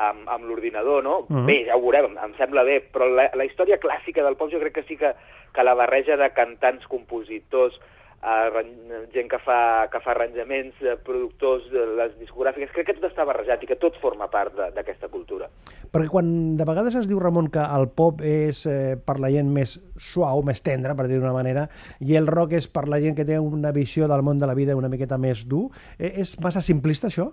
amb, 0.00 0.28
amb 0.30 0.46
l'ordinador, 0.48 1.02
no? 1.04 1.24
Mhm. 1.28 1.46
Bé, 1.46 1.58
ja 1.68 1.76
ho 1.76 1.82
veurem, 1.84 2.16
em 2.22 2.34
sembla 2.38 2.64
bé, 2.64 2.80
però 2.92 3.08
la, 3.10 3.28
la 3.34 3.46
història 3.48 3.80
clàssica 3.82 4.24
del 4.24 4.38
pop 4.40 4.52
jo 4.52 4.60
crec 4.62 4.78
que 4.78 4.86
sí 4.88 4.96
que, 5.00 5.14
que 5.54 5.66
la 5.66 5.74
barreja 5.78 6.16
de 6.20 6.30
cantants, 6.36 6.86
compositors, 6.92 7.80
gent 8.20 9.28
que 9.30 9.38
fa, 9.40 9.88
que 9.90 10.00
fa 10.04 10.10
arranjaments, 10.12 10.76
eh, 10.82 10.96
productors, 11.04 11.64
eh, 11.72 11.86
les 11.96 12.12
discogràfiques, 12.20 12.70
crec 12.74 12.86
que 12.86 12.94
tot 12.98 13.10
està 13.10 13.24
barrejat 13.24 13.62
i 13.64 13.66
que 13.66 13.76
tot 13.80 13.96
forma 14.00 14.28
part 14.30 14.54
de- 14.54 14.70
d'aquesta 14.76 15.08
cultura. 15.08 15.48
Perquè 15.90 16.08
quan 16.08 16.56
de 16.56 16.64
vegades 16.64 16.94
es 16.94 17.08
diu, 17.08 17.18
Ramon, 17.18 17.48
que 17.50 17.58
el 17.60 17.88
pop 17.88 18.20
és 18.20 18.66
eh, 18.66 18.96
per 18.96 19.18
la 19.18 19.30
gent 19.30 19.48
més 19.50 19.80
suau, 19.96 20.42
més 20.42 20.60
tendra, 20.62 20.94
per 20.94 21.08
dir-ho 21.08 21.20
d'una 21.20 21.32
manera, 21.32 21.68
i 22.00 22.14
el 22.16 22.26
rock 22.26 22.52
és 22.52 22.68
per 22.68 22.88
la 22.88 23.00
gent 23.00 23.16
que 23.16 23.24
té 23.24 23.38
una 23.38 23.72
visió 23.72 24.06
del 24.06 24.22
món 24.22 24.38
de 24.38 24.46
la 24.46 24.54
vida 24.54 24.76
una 24.76 24.88
miqueta 24.88 25.18
més 25.18 25.46
dur, 25.48 25.70
eh, 25.98 26.12
és 26.20 26.38
massa 26.40 26.60
simplista, 26.60 27.08
això? 27.08 27.30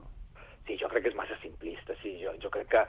Sí, 0.66 0.78
jo 0.80 0.88
crec 0.88 1.04
que 1.04 1.10
és 1.10 1.16
massa 1.16 1.36
simplista, 1.42 1.94
sí, 2.02 2.18
jo, 2.24 2.32
jo 2.42 2.50
crec 2.50 2.68
que... 2.68 2.86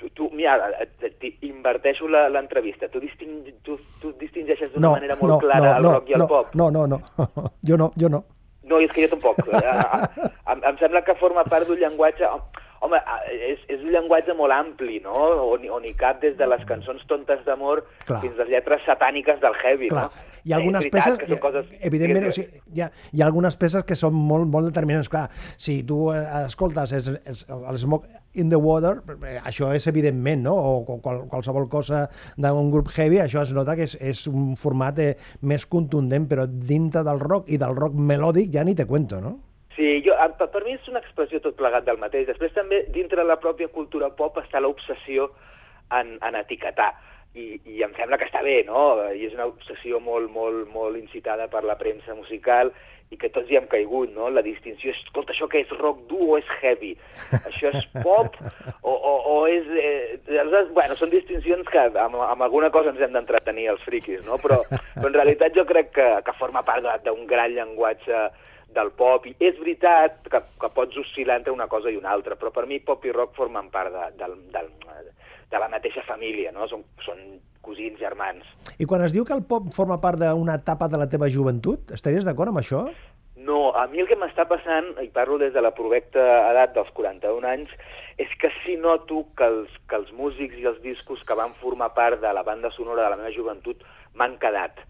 eh, 0.00 0.08
Tu, 0.08 0.08
tu 0.16 0.30
mira, 0.32 0.56
et- 0.80 1.02
et 1.20 1.34
inverteixo 1.44 2.08
l'entrevista. 2.08 2.88
Tu, 2.88 3.00
disting, 3.00 3.42
tu, 3.62 3.76
tu 4.00 4.12
distingeixes 4.18 4.72
d'una 4.72 4.90
manera 4.96 5.16
molt 5.20 5.40
clara 5.42 5.76
el 5.76 5.84
rock 5.84 6.08
i 6.08 6.14
el 6.14 6.18
no, 6.20 6.26
pop. 6.26 6.54
No, 6.54 6.70
no, 6.70 6.86
no. 6.86 7.00
jo 7.68 7.76
no, 7.76 7.90
jo 8.00 8.08
no. 8.08 8.24
No, 8.64 8.78
és 8.80 8.90
que 8.92 9.02
jo 9.04 9.08
tampoc. 9.12 9.36
Eh, 9.52 10.30
em, 10.52 10.64
em 10.64 10.78
sembla 10.78 11.02
que 11.04 11.14
forma 11.20 11.44
part 11.44 11.66
d'un 11.68 11.76
llenguatge... 11.76 12.24
Home, 12.80 12.96
és, 13.28 13.60
és 13.68 13.82
un 13.84 13.92
llenguatge 13.92 14.32
molt 14.38 14.54
ampli, 14.56 15.02
no? 15.04 15.12
On, 15.52 15.66
on 15.76 15.84
hi 15.84 15.92
cap 16.00 16.22
des 16.22 16.36
de 16.38 16.48
les 16.48 16.62
cançons 16.68 17.02
tontes 17.10 17.42
d'amor 17.44 17.84
fins 18.06 18.32
a 18.32 18.44
les 18.44 18.54
lletres 18.54 18.84
satàniques 18.88 19.40
del 19.42 19.56
heavy, 19.60 19.90
Clar. 19.92 20.08
no? 20.08 20.28
Hi 20.44 20.54
ha 20.54 20.56
algunes 20.60 20.86
és 20.86 20.92
veritat 20.92 21.20
peces, 21.20 21.40
coses... 21.42 21.66
evidentment, 21.84 22.26
o 22.30 22.32
sigui, 22.32 22.62
hi, 22.72 22.82
ha, 22.84 22.88
hi 23.12 23.20
ha 23.20 23.26
algunes 23.26 23.56
peces 23.60 23.84
que 23.84 23.96
són 23.98 24.16
molt, 24.16 24.48
molt 24.48 24.70
determinants. 24.70 25.10
Clar, 25.12 25.26
si 25.60 25.80
tu 25.86 26.06
eh, 26.14 26.22
escoltes 26.46 26.94
és, 26.96 27.10
és, 27.28 27.42
el 27.58 27.80
Smoke 27.82 28.08
in 28.40 28.48
the 28.52 28.60
Water, 28.60 28.94
eh, 29.18 29.36
això 29.44 29.72
és 29.76 29.86
evidentment, 29.90 30.46
no? 30.48 30.56
O 30.56 30.98
qual, 31.04 31.26
qualsevol 31.28 31.68
cosa 31.72 32.06
d'un 32.40 32.72
grup 32.72 32.92
heavy, 32.96 33.20
això 33.20 33.44
es 33.44 33.52
nota 33.56 33.76
que 33.76 33.88
és, 33.88 33.98
és 34.00 34.24
un 34.30 34.54
format 34.60 34.98
eh, 35.04 35.12
més 35.42 35.68
contundent, 35.68 36.28
però 36.30 36.48
dintre 36.48 37.04
del 37.06 37.20
rock 37.20 37.52
i 37.52 37.60
del 37.60 37.76
rock 37.76 37.96
melòdic 37.96 38.52
ja 38.56 38.64
ni 38.64 38.76
te 38.78 38.88
cuento, 38.88 39.20
no? 39.20 39.36
Sí, 39.76 40.00
jo, 40.04 40.16
per, 40.38 40.64
mi 40.64 40.74
és 40.74 40.88
una 40.90 41.00
expressió 41.02 41.40
tot 41.42 41.56
plegat 41.58 41.86
del 41.86 42.00
mateix. 42.02 42.26
Després 42.28 42.54
també, 42.56 42.82
dintre 42.94 43.24
la 43.26 43.38
pròpia 43.40 43.70
cultura 43.70 44.10
pop, 44.18 44.40
està 44.42 44.60
l'obsessió 44.60 45.30
en, 45.94 46.16
en 46.18 46.38
etiquetar. 46.42 46.90
I, 47.38 47.60
I 47.70 47.84
em 47.86 47.92
sembla 47.94 48.18
que 48.18 48.26
està 48.26 48.42
bé, 48.42 48.64
no? 48.66 48.80
I 49.14 49.28
és 49.28 49.36
una 49.36 49.46
obsessió 49.46 50.00
molt, 50.02 50.32
molt, 50.34 50.66
molt 50.74 50.98
incitada 50.98 51.46
per 51.52 51.62
la 51.62 51.78
premsa 51.78 52.16
musical 52.18 52.72
i 53.10 53.18
que 53.18 53.30
tots 53.30 53.50
hi 53.50 53.56
hem 53.58 53.68
caigut, 53.70 54.10
no? 54.14 54.26
La 54.34 54.42
distinció 54.42 54.90
és, 54.90 54.98
escolta, 55.06 55.34
això 55.34 55.46
que 55.50 55.62
és 55.62 55.70
rock 55.78 56.02
dur 56.10 56.26
o 56.26 56.36
és 56.38 56.50
heavy? 56.58 56.92
Això 57.38 57.70
és 57.70 57.86
pop 58.02 58.34
o, 58.82 58.92
o, 58.92 59.14
o 59.30 59.38
és... 59.50 59.66
Eh, 59.70 60.18
aleshores, 60.34 60.70
bueno, 60.74 60.98
són 60.98 61.14
distincions 61.14 61.70
que 61.70 61.86
amb, 61.88 62.18
amb 62.26 62.46
alguna 62.46 62.70
cosa 62.74 62.90
ens 62.90 63.02
hem 63.02 63.14
d'entretenir 63.14 63.70
els 63.76 63.82
friquis, 63.86 64.22
no? 64.26 64.38
Però, 64.42 64.60
però 64.66 65.10
en 65.10 65.18
realitat 65.18 65.54
jo 65.58 65.66
crec 65.70 65.94
que, 65.98 66.12
que 66.26 66.38
forma 66.38 66.66
part 66.66 66.86
d'un 67.06 67.26
gran 67.30 67.54
llenguatge 67.54 68.26
del 68.74 68.92
pop, 68.98 69.26
i 69.26 69.34
és 69.38 69.58
veritat 69.58 70.26
que, 70.30 70.40
que 70.62 70.72
pots 70.74 70.98
oscil·lar 71.02 71.40
entre 71.40 71.54
una 71.54 71.68
cosa 71.68 71.90
i 71.90 71.98
una 71.98 72.12
altra, 72.14 72.36
però 72.38 72.52
per 72.54 72.66
mi 72.70 72.80
pop 72.80 73.04
i 73.04 73.14
rock 73.14 73.36
formen 73.38 73.70
part 73.74 73.92
de, 73.94 74.08
del, 74.20 74.36
del, 74.54 74.70
de 75.50 75.62
la 75.62 75.70
mateixa 75.72 76.04
família, 76.06 76.52
no? 76.54 76.68
Són, 76.70 76.84
són 77.04 77.22
cosins 77.64 77.98
germans. 78.00 78.46
I 78.78 78.86
quan 78.88 79.04
es 79.04 79.14
diu 79.14 79.26
que 79.28 79.36
el 79.36 79.44
pop 79.46 79.70
forma 79.76 80.00
part 80.02 80.20
d'una 80.22 80.58
etapa 80.62 80.88
de 80.88 81.00
la 81.00 81.08
teva 81.10 81.28
joventut, 81.32 81.92
estaries 81.96 82.26
d'acord 82.28 82.52
amb 82.52 82.62
això? 82.62 82.86
No, 83.40 83.70
a 83.72 83.86
mi 83.88 84.02
el 84.02 84.08
que 84.08 84.18
m'està 84.20 84.44
passant, 84.48 84.92
i 85.00 85.08
parlo 85.14 85.38
des 85.40 85.54
de 85.54 85.62
la 85.64 85.72
provecta 85.76 86.22
edat 86.50 86.74
dels 86.76 86.90
41 86.96 87.48
anys, 87.48 87.72
és 88.20 88.32
que 88.40 88.50
sí 88.60 88.76
noto 88.76 89.24
que 89.36 89.46
els, 89.48 89.76
que 89.88 89.96
els 89.96 90.10
músics 90.12 90.58
i 90.60 90.66
els 90.68 90.80
discos 90.84 91.22
que 91.26 91.36
van 91.38 91.56
formar 91.62 91.94
part 91.96 92.20
de 92.20 92.32
la 92.36 92.44
banda 92.44 92.70
sonora 92.76 93.06
de 93.06 93.14
la 93.14 93.20
meva 93.20 93.32
joventut 93.32 93.80
m'han 94.14 94.36
quedat. 94.42 94.84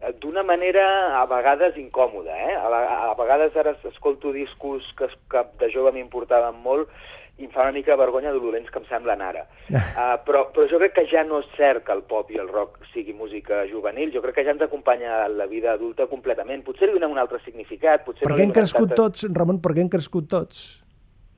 Eh, 0.00 0.12
D'una 0.22 0.42
manera 0.46 0.84
a 1.20 1.24
vegades 1.26 1.76
incòmoda, 1.76 2.34
eh? 2.34 2.54
A, 2.54 3.10
a 3.10 3.14
vegades 3.18 3.56
ara 3.58 3.76
escolto 3.90 4.32
discos 4.32 4.86
que, 4.98 5.08
que 5.30 5.44
de 5.58 5.70
jove 5.74 5.92
m'importaven 5.96 6.60
molt 6.62 6.90
i 7.38 7.46
em 7.46 7.50
fa 7.54 7.62
una 7.62 7.74
mica 7.74 7.94
vergonya 7.94 8.32
de 8.34 8.40
dolents 8.42 8.70
que 8.70 8.80
em 8.80 8.86
semblen 8.88 9.20
ara. 9.22 9.44
Uh, 9.70 10.16
però, 10.26 10.48
però 10.54 10.64
jo 10.70 10.80
crec 10.82 10.96
que 10.96 11.04
ja 11.10 11.22
no 11.26 11.38
és 11.42 11.50
cert 11.54 11.84
que 11.86 11.94
el 11.94 12.02
pop 12.10 12.30
i 12.34 12.38
el 12.42 12.48
rock 12.50 12.80
sigui 12.92 13.14
música 13.14 13.60
juvenil, 13.70 14.10
jo 14.14 14.22
crec 14.24 14.40
que 14.40 14.44
ja 14.46 14.54
ens 14.56 14.64
acompanya 14.66 15.28
la 15.30 15.46
vida 15.46 15.72
adulta 15.76 16.08
completament. 16.10 16.64
Potser 16.66 16.88
li 16.88 16.96
donem 16.98 17.14
un 17.14 17.22
altre 17.22 17.38
significat, 17.44 18.02
potser 18.06 18.26
Per 18.26 18.34
no 18.34 18.42
hem 18.42 18.54
crescut 18.54 18.90
tanta- 18.90 19.02
tots, 19.04 19.26
Ramon, 19.38 19.60
per 19.62 19.74
què 19.76 19.84
hem 19.86 19.90
crescut 19.92 20.26
tots? 20.30 20.64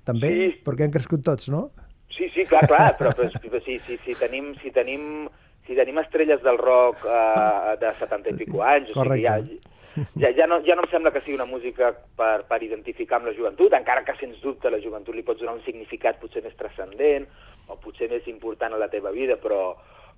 També? 0.08 0.30
Sí. 0.32 0.48
Per 0.64 0.74
què 0.76 0.86
hem 0.88 0.94
crescut 0.96 1.24
tots, 1.24 1.50
no? 1.52 1.66
Sí, 2.16 2.30
sí, 2.34 2.44
clar, 2.48 2.64
clar, 2.68 2.96
però, 2.98 3.12
però, 3.16 3.28
però 3.44 3.60
si, 3.64 3.76
si, 3.84 3.96
si, 4.04 4.16
tenim, 4.18 4.54
si, 4.60 4.72
tenim, 4.72 5.28
si 5.70 5.78
tenim 5.78 6.00
estrelles 6.02 6.42
del 6.42 6.58
rock 6.58 7.04
uh, 7.06 7.76
de 7.78 7.92
70 8.00 8.32
i 8.32 8.38
pico 8.40 8.64
anys, 8.66 8.90
o 8.90 9.04
sigui, 9.04 9.22
ja, 9.22 9.36
ja, 10.18 10.32
ja, 10.34 10.48
no, 10.50 10.58
ja 10.66 10.74
no 10.74 10.82
em 10.82 10.90
sembla 10.90 11.12
que 11.14 11.22
sigui 11.22 11.38
una 11.38 11.46
música 11.46 11.92
per, 12.18 12.42
per 12.50 12.58
identificar 12.66 13.20
amb 13.20 13.30
la 13.30 13.36
joventut, 13.36 13.74
encara 13.78 14.02
que, 14.02 14.16
sens 14.18 14.42
dubte, 14.42 14.70
la 14.70 14.82
joventut 14.82 15.14
li 15.14 15.22
pots 15.26 15.44
donar 15.44 15.54
un 15.60 15.62
significat 15.62 16.18
potser 16.18 16.42
més 16.42 16.58
transcendent 16.58 17.28
o 17.70 17.78
potser 17.78 18.10
més 18.10 18.26
important 18.26 18.74
a 18.74 18.82
la 18.82 18.90
teva 18.90 19.14
vida, 19.14 19.38
però, 19.38 19.76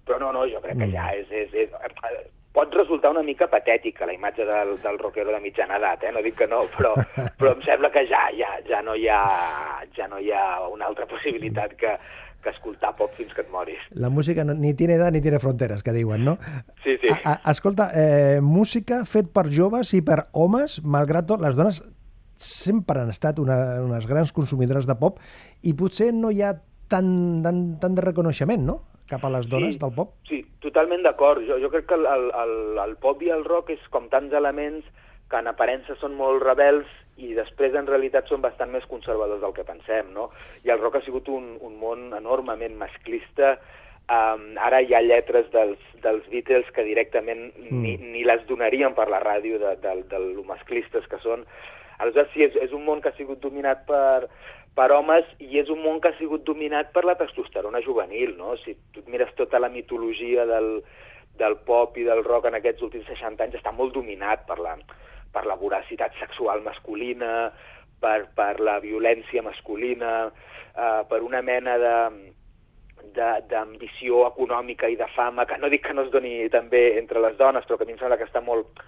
però 0.09 0.21
no, 0.23 0.33
no, 0.33 0.47
jo 0.49 0.65
crec 0.65 0.81
que 0.81 0.93
ja 0.95 1.11
és... 1.19 1.29
és, 1.29 1.59
és 1.67 1.83
eh, 1.83 2.23
pot 2.53 2.75
resultar 2.77 3.09
una 3.15 3.23
mica 3.25 3.47
patètica 3.49 4.05
la 4.05 4.13
imatge 4.13 4.45
del, 4.45 4.75
del 4.83 4.99
rockero 5.01 5.33
de 5.33 5.39
mitjana 5.41 5.79
edat, 5.79 6.03
eh? 6.05 6.11
no 6.13 6.21
dic 6.21 6.37
que 6.37 6.49
no, 6.49 6.67
però, 6.75 6.93
però 7.41 7.55
em 7.55 7.63
sembla 7.65 7.89
que 7.95 8.03
ja, 8.11 8.27
ja, 8.37 8.51
ja, 8.69 8.83
no 8.85 8.93
hi 8.93 9.07
ha, 9.09 9.23
ja 9.97 10.09
no 10.09 10.21
hi 10.21 10.29
ha 10.37 10.45
una 10.69 10.85
altra 10.91 11.09
possibilitat 11.09 11.73
que, 11.81 11.97
que 12.43 12.51
escoltar 12.51 12.95
pop 12.99 13.13
fins 13.17 13.33
que 13.35 13.43
et 13.45 13.51
moris. 13.51 13.81
La 13.95 14.11
música 14.11 14.45
no, 14.45 14.55
ni 14.55 14.75
tiene 14.75 14.95
edat 14.99 15.13
ni 15.15 15.21
tiene 15.23 15.39
fronteres, 15.39 15.83
que 15.83 15.93
diuen, 15.95 16.25
no? 16.25 16.37
Sí, 16.85 16.97
sí. 17.01 17.09
A, 17.25 17.39
a, 17.43 17.51
escolta, 17.53 17.91
eh, 17.95 18.41
música 18.43 19.05
fet 19.07 19.31
per 19.33 19.47
joves 19.55 19.95
i 19.95 20.03
per 20.03 20.27
homes, 20.33 20.81
malgrat 20.85 21.27
tot, 21.31 21.41
les 21.41 21.57
dones 21.57 21.83
sempre 22.35 23.01
han 23.01 23.11
estat 23.13 23.39
una, 23.39 23.57
unes 23.85 24.07
grans 24.11 24.33
consumidores 24.35 24.87
de 24.91 24.97
pop 24.99 25.21
i 25.63 25.75
potser 25.79 26.11
no 26.15 26.31
hi 26.35 26.43
ha 26.43 26.57
tant, 26.91 27.43
tant, 27.45 27.61
tant 27.81 27.95
de 27.95 28.03
reconeixement, 28.03 28.65
no?, 28.67 28.81
cap 29.13 29.25
a 29.29 29.31
les 29.31 29.47
dones 29.49 29.75
Sí. 29.77 29.81
del 29.81 29.93
pop. 29.93 30.15
Sí, 30.25 30.39
totalment 30.65 31.03
d'acord. 31.05 31.43
Jo, 31.45 31.59
jo 31.61 31.69
crec 31.71 31.85
que 31.91 31.95
el, 31.99 32.07
el, 32.09 32.55
el 32.81 32.97
pop 32.97 33.21
i 33.23 33.29
el 33.31 33.45
rock 33.45 33.71
és 33.75 33.83
com 33.93 34.07
tants 34.09 34.33
elements 34.33 34.87
que 35.29 35.37
en 35.39 35.51
aparença 35.51 35.95
són 36.01 36.15
molt 36.17 36.41
rebels 36.43 36.89
i 37.21 37.35
després 37.37 37.75
en 37.77 37.87
realitat 37.89 38.29
són 38.31 38.41
bastant 38.41 38.73
més 38.73 38.87
conservadors 38.89 39.43
del 39.43 39.55
que 39.57 39.67
pensem, 39.69 40.13
no? 40.17 40.31
I 40.65 40.73
el 40.73 40.81
rock 40.81 40.99
ha 40.99 41.05
sigut 41.05 41.29
un, 41.29 41.57
un 41.61 41.77
món 41.81 42.11
enormement 42.17 42.75
masclista, 42.81 43.57
um, 44.09 44.47
ara 44.57 44.81
hi 44.81 44.95
ha 44.95 45.03
lletres 45.05 45.51
dels, 45.53 45.83
dels 46.05 46.25
Beatles 46.33 46.71
que 46.73 46.87
directament 46.89 47.51
mm. 47.51 47.83
ni, 47.85 47.99
ni 48.15 48.25
les 48.29 48.47
donarien 48.49 48.97
per 48.97 49.11
la 49.13 49.21
ràdio 49.23 49.61
de, 49.61 49.77
de, 49.85 49.95
de 50.09 50.25
lo 50.25 50.47
masclistes 50.49 51.07
que 51.11 51.21
són. 51.23 51.45
Aleshores, 52.01 52.33
sí, 52.33 52.47
és, 52.49 52.57
és 52.65 52.73
un 52.75 52.85
món 52.87 53.03
que 53.03 53.13
ha 53.13 53.19
sigut 53.19 53.43
dominat 53.45 53.85
per, 53.87 54.27
per 54.75 54.89
homes 54.97 55.29
i 55.39 55.61
és 55.61 55.71
un 55.71 55.83
món 55.85 56.01
que 56.01 56.11
ha 56.11 56.19
sigut 56.19 56.47
dominat 56.49 56.91
per 56.97 57.05
la 57.05 57.19
testosterona 57.21 57.85
juvenil, 57.85 58.35
no? 58.39 58.57
Si 58.65 58.75
tu 58.95 59.05
mires 59.13 59.31
tota 59.39 59.61
la 59.61 59.71
mitologia 59.71 60.49
del, 60.49 60.81
del 61.39 61.59
pop 61.69 62.01
i 62.01 62.09
del 62.09 62.25
rock 62.25 62.49
en 62.49 62.59
aquests 62.59 62.89
últims 62.89 63.07
60 63.13 63.45
anys 63.45 63.61
està 63.61 63.73
molt 63.77 63.95
dominat 63.95 64.47
per 64.49 64.59
la, 64.65 64.79
per 65.33 65.47
la 65.49 65.57
voracitat 65.57 66.15
sexual 66.21 66.63
masculina, 66.63 67.51
per, 68.03 68.29
per 68.37 68.61
la 68.61 68.79
violència 68.83 69.43
masculina, 69.43 70.29
eh, 70.29 71.03
per 71.09 71.23
una 71.23 71.43
mena 71.43 71.79
de 71.83 71.97
d'ambició 73.13 74.23
econòmica 74.29 74.87
i 74.89 74.95
de 74.97 75.09
fama, 75.13 75.45
que 75.45 75.57
no 75.59 75.69
dic 75.69 75.83
que 75.89 75.95
no 75.97 76.05
es 76.07 76.13
doni 76.13 76.47
també 76.53 76.99
entre 77.01 77.21
les 77.21 77.35
dones, 77.37 77.65
però 77.67 77.77
que 77.77 77.85
a 77.85 77.89
mi 77.89 77.97
em 77.97 77.99
sembla 77.99 78.17
que 78.21 78.29
està 78.29 78.41
molt, 78.41 78.79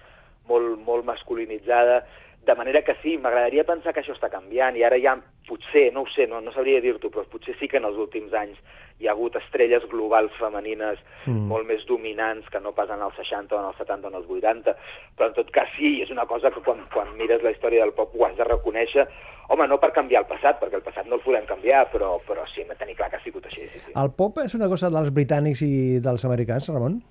molt, 0.47 0.79
molt 0.87 1.05
masculinitzada, 1.05 1.99
de 2.45 2.55
manera 2.55 2.83
que 2.85 2.95
sí, 3.01 3.17
m'agradaria 3.17 3.65
pensar 3.65 3.93
que 3.93 4.03
això 4.03 4.13
està 4.15 4.29
canviant 4.29 4.77
i 4.77 4.83
ara 4.85 4.99
ja, 5.01 5.15
potser, 5.47 5.89
no 5.93 6.05
ho 6.05 6.09
sé, 6.13 6.27
no, 6.29 6.41
no 6.41 6.53
sabria 6.53 6.81
dir-t'ho, 6.81 7.09
però 7.13 7.25
potser 7.29 7.55
sí 7.59 7.69
que 7.69 7.79
en 7.81 7.87
els 7.89 7.97
últims 8.01 8.33
anys 8.37 8.59
hi 8.99 9.09
ha 9.09 9.11
hagut 9.11 9.35
estrelles 9.35 9.83
globals 9.91 10.33
femenines 10.39 11.01
mm. 11.25 11.47
molt 11.49 11.67
més 11.67 11.83
dominants 11.89 12.47
que 12.51 12.61
no 12.63 12.71
pas 12.77 12.91
en 12.93 13.01
els 13.03 13.17
60 13.19 13.55
o 13.55 13.59
en 13.59 13.69
els 13.71 13.79
70 13.81 14.07
o 14.07 14.11
en 14.11 14.19
els 14.21 14.29
80, 14.37 14.75
però 15.17 15.29
en 15.31 15.35
tot 15.39 15.49
cas 15.55 15.73
sí, 15.75 15.97
és 16.05 16.13
una 16.13 16.27
cosa 16.29 16.51
que 16.53 16.63
quan, 16.63 16.85
quan 16.93 17.11
mires 17.19 17.43
la 17.43 17.51
història 17.55 17.83
del 17.83 17.95
pop 17.97 18.15
ho 18.15 18.27
has 18.27 18.37
de 18.37 18.47
reconèixer, 18.47 19.07
home, 19.49 19.67
no 19.67 19.79
per 19.81 19.91
canviar 19.97 20.23
el 20.23 20.29
passat, 20.29 20.61
perquè 20.61 20.79
el 20.79 20.85
passat 20.85 21.09
no 21.09 21.19
el 21.19 21.25
podem 21.25 21.49
canviar, 21.49 21.85
però, 21.91 22.15
però 22.29 22.47
sí, 22.53 22.63
hem 22.63 22.71
de 22.71 22.79
tenir 22.79 22.95
clar 22.95 23.11
que 23.11 23.19
ha 23.19 23.25
sigut 23.25 23.49
així, 23.49 23.67
sí, 23.73 23.83
sí. 23.83 23.91
El 23.99 24.13
pop 24.15 24.39
és 24.45 24.55
una 24.57 24.71
cosa 24.71 24.93
dels 24.93 25.11
britànics 25.13 25.65
i 25.65 25.99
dels 26.05 26.25
americans, 26.29 26.71
Ramon? 26.71 27.01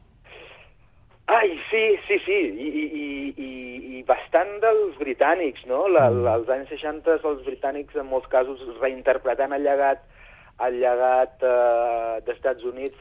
Sí, 1.75 1.97
sí, 2.07 2.19
sí, 2.23 2.37
I, 2.55 2.67
i, 2.71 2.83
i, 3.03 3.07
i, 3.45 3.53
i 3.99 4.03
bastant 4.07 4.61
dels 4.63 4.95
britànics, 5.01 5.65
no? 5.67 5.89
La, 5.91 6.05
mm. 6.13 6.27
Als 6.31 6.51
anys 6.55 6.69
60 6.71 7.17
els 7.17 7.41
britànics 7.49 7.97
en 7.99 8.07
molts 8.07 8.29
casos 8.31 8.61
reinterpretant 8.79 9.51
el 9.57 9.65
llegat, 9.67 10.05
el 10.63 10.77
llegat 10.79 11.43
eh, 11.43 12.21
d'Estats 12.29 12.63
Units 12.69 12.95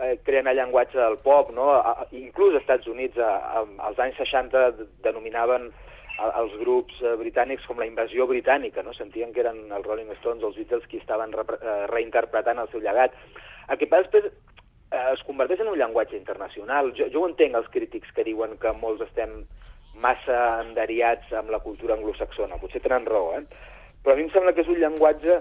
eh, 0.00 0.14
creen 0.24 0.48
el 0.48 0.56
llenguatge 0.56 0.96
del 0.96 1.18
pop, 1.26 1.50
no? 1.52 1.66
A, 1.76 2.06
inclús 2.16 2.54
als 2.54 2.62
Estats 2.62 2.88
Units 2.88 3.20
a, 3.20 3.28
a, 3.60 3.64
als 3.90 4.00
anys 4.00 4.16
60 4.22 4.64
d- 4.78 4.88
denominaven 5.04 5.68
a- 6.24 6.30
els 6.40 6.56
grups 6.62 6.96
eh, 7.04 7.12
britànics 7.20 7.68
com 7.68 7.76
la 7.82 7.90
invasió 7.90 8.24
britànica, 8.30 8.80
no? 8.86 8.96
Sentien 8.96 9.36
que 9.36 9.44
eren 9.44 9.66
els 9.68 9.84
Rolling 9.84 10.08
Stones 10.22 10.48
o 10.48 10.48
els 10.48 10.56
Beatles 10.62 10.88
qui 10.88 11.02
estaven 11.02 11.36
repre- 11.36 11.60
eh, 11.60 11.76
reinterpretant 11.92 12.64
el 12.64 12.72
seu 12.72 12.80
llegat. 12.80 13.12
El 13.68 13.76
que 13.76 13.90
passa 13.92 14.08
després 14.08 14.32
es 15.12 15.22
converteix 15.26 15.60
en 15.62 15.70
un 15.72 15.78
llenguatge 15.78 16.16
internacional. 16.16 16.92
Jo, 16.98 17.08
jo 17.12 17.22
ho 17.22 17.28
entenc 17.30 17.58
els 17.58 17.70
crítics 17.74 18.12
que 18.16 18.26
diuen 18.26 18.56
que 18.62 18.72
molts 18.78 19.04
estem 19.08 19.42
massa 19.94 20.38
enderiats 20.62 21.32
amb 21.38 21.52
la 21.54 21.62
cultura 21.62 21.96
anglosaxona. 21.98 22.58
Potser 22.62 22.82
tenen 22.84 23.06
raó, 23.06 23.34
eh? 23.38 23.44
Però 24.04 24.14
a 24.14 24.18
mi 24.18 24.26
em 24.26 24.32
sembla 24.34 24.52
que 24.52 24.64
és 24.64 24.70
un 24.70 24.80
llenguatge 24.80 25.38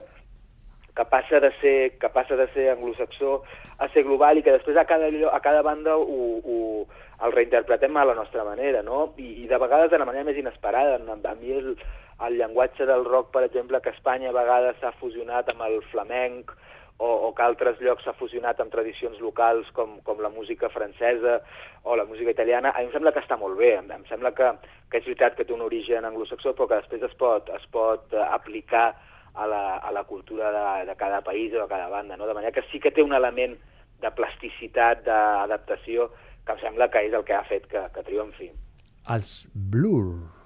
que 0.93 1.05
passa 1.09 1.39
de 1.41 1.49
ser, 1.59 1.77
que 1.97 2.09
passa 2.13 2.35
de 2.37 2.45
ser 2.53 2.67
anglosaxó 2.69 3.41
a 3.81 3.87
ser 3.89 4.03
global 4.05 4.37
i 4.37 4.43
que 4.45 4.53
després 4.53 4.77
a 4.77 4.85
cada, 4.85 5.09
a 5.09 5.39
cada 5.41 5.63
banda 5.65 5.95
ho, 5.97 6.19
ho, 6.45 6.57
el 7.25 7.33
reinterpretem 7.33 7.97
a 7.97 8.05
la 8.05 8.13
nostra 8.13 8.45
manera, 8.45 8.83
no? 8.85 9.07
I, 9.17 9.43
i 9.43 9.47
de 9.49 9.57
vegades 9.57 9.89
de 9.91 9.97
la 9.97 10.05
manera 10.05 10.27
més 10.29 10.37
inesperada. 10.37 10.99
A 11.01 11.35
mi 11.39 11.55
el, 11.57 11.73
el 12.27 12.37
llenguatge 12.37 12.85
del 12.85 13.05
rock, 13.09 13.31
per 13.33 13.43
exemple, 13.47 13.81
que 13.81 13.89
a 13.89 13.97
Espanya 13.97 14.29
a 14.29 14.37
vegades 14.37 14.77
s'ha 14.81 14.93
fusionat 15.01 15.49
amb 15.49 15.65
el 15.65 15.81
flamenc 15.89 16.53
o, 16.97 17.09
o 17.27 17.29
que 17.35 17.43
altres 17.43 17.79
llocs 17.81 18.05
s'ha 18.05 18.13
fusionat 18.17 18.59
amb 18.61 18.71
tradicions 18.71 19.19
locals 19.23 19.69
com, 19.77 19.97
com 20.05 20.21
la 20.21 20.29
música 20.29 20.69
francesa 20.69 21.39
o 21.83 21.95
la 21.97 22.05
música 22.05 22.31
italiana, 22.31 22.71
a 22.71 22.81
mi 22.81 22.89
em 22.89 22.93
sembla 22.93 23.13
que 23.15 23.23
està 23.23 23.37
molt 23.39 23.57
bé. 23.57 23.73
Em, 23.79 23.89
em 23.91 24.05
sembla 24.09 24.33
que, 24.37 24.51
que 24.91 25.01
és 25.01 25.07
veritat 25.09 25.37
que 25.37 25.47
té 25.47 25.55
un 25.55 25.65
origen 25.65 26.05
anglosaxó, 26.05 26.53
però 26.53 26.69
que 26.69 26.81
després 26.83 27.07
es 27.09 27.17
pot, 27.19 27.49
es 27.55 27.65
pot 27.73 28.13
eh, 28.13 28.21
aplicar 28.23 28.91
a 29.33 29.47
la, 29.49 29.63
a 29.77 29.91
la 29.91 30.03
cultura 30.05 30.51
de, 30.53 30.85
de 30.91 30.95
cada 30.95 31.23
país 31.25 31.53
o 31.53 31.63
de 31.63 31.69
cada 31.71 31.89
banda, 31.89 32.17
no? 32.17 32.27
de 32.27 32.37
manera 32.37 32.53
que 32.53 32.65
sí 32.71 32.79
que 32.79 32.93
té 32.93 33.01
un 33.01 33.15
element 33.17 33.57
de 34.03 34.11
plasticitat, 34.13 35.01
d'adaptació, 35.07 36.11
que 36.45 36.53
em 36.53 36.61
sembla 36.61 36.89
que 36.91 37.01
és 37.07 37.13
el 37.15 37.25
que 37.25 37.33
ha 37.33 37.43
fet 37.47 37.65
que, 37.71 37.81
que 37.95 38.05
triomfi. 38.05 38.51
Els 39.11 39.33
Blur. 39.53 40.42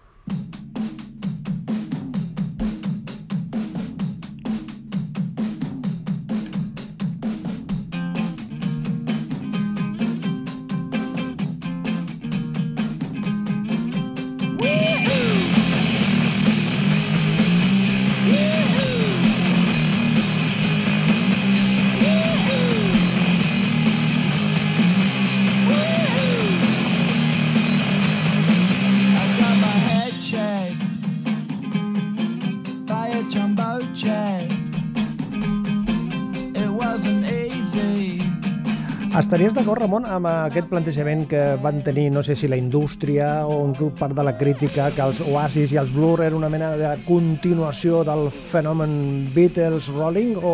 Estaries 39.28 39.52
d'acord, 39.52 39.82
Ramon, 39.84 40.06
amb 40.08 40.24
aquest 40.30 40.70
plantejament 40.72 41.26
que 41.28 41.40
van 41.60 41.82
tenir, 41.84 42.06
no 42.16 42.22
sé 42.24 42.32
si 42.40 42.48
la 42.48 42.56
indústria 42.56 43.42
o 43.44 43.58
un 43.60 43.74
grup 43.76 43.98
part 44.00 44.14
de 44.16 44.24
la 44.24 44.38
crítica, 44.40 44.86
que 44.96 45.04
els 45.04 45.20
Oasis 45.20 45.74
i 45.76 45.80
els 45.82 45.92
Blur 45.92 46.22
eren 46.24 46.38
una 46.38 46.48
mena 46.48 46.70
de 46.80 46.94
continuació 47.04 48.06
del 48.08 48.30
fenomen 48.32 49.28
Beatles-Rolling, 49.36 50.38
o 50.40 50.54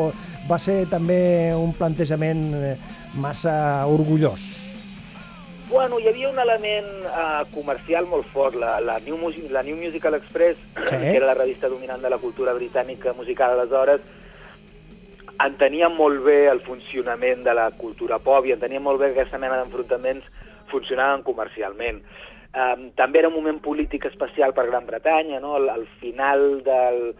va 0.50 0.58
ser 0.58 0.88
també 0.90 1.54
un 1.54 1.76
plantejament 1.78 2.42
eh, 2.58 2.74
massa 3.14 3.86
orgullós? 3.94 4.42
Bueno, 5.70 6.02
hi 6.02 6.10
havia 6.10 6.34
un 6.34 6.42
element 6.42 6.90
uh, 7.06 7.46
comercial 7.54 8.10
molt 8.10 8.26
fort. 8.34 8.58
La, 8.58 8.80
la, 8.82 8.98
New 9.06 9.22
Music, 9.22 9.54
la 9.54 9.62
New 9.62 9.78
Musical 9.78 10.18
Express, 10.18 10.58
Sí. 10.90 10.98
que 10.98 11.16
era 11.22 11.30
la 11.30 11.38
revista 11.38 11.70
dominant 11.70 12.02
de 12.02 12.10
la 12.10 12.18
cultura 12.18 12.58
britànica 12.58 13.14
musical 13.14 13.54
aleshores, 13.54 14.02
entenia 15.48 15.90
molt 15.90 16.24
bé 16.26 16.48
el 16.52 16.62
funcionament 16.66 17.44
de 17.46 17.54
la 17.58 17.70
cultura 17.78 18.20
pop 18.20 18.46
i 18.46 18.54
entenia 18.56 18.82
molt 18.84 19.02
bé 19.02 19.12
que 19.12 19.22
aquesta 19.22 19.40
mena 19.42 19.60
d'enfrontaments 19.60 20.26
funcionaven 20.72 21.24
comercialment. 21.28 22.02
Um, 22.54 22.92
també 22.98 23.24
era 23.24 23.30
un 23.32 23.38
moment 23.38 23.60
polític 23.66 24.06
especial 24.06 24.54
per 24.54 24.68
Gran 24.68 24.86
Bretanya, 24.86 25.40
no? 25.42 25.56
al, 25.58 25.70
al 25.74 25.88
final 26.00 26.62
del, 26.66 27.16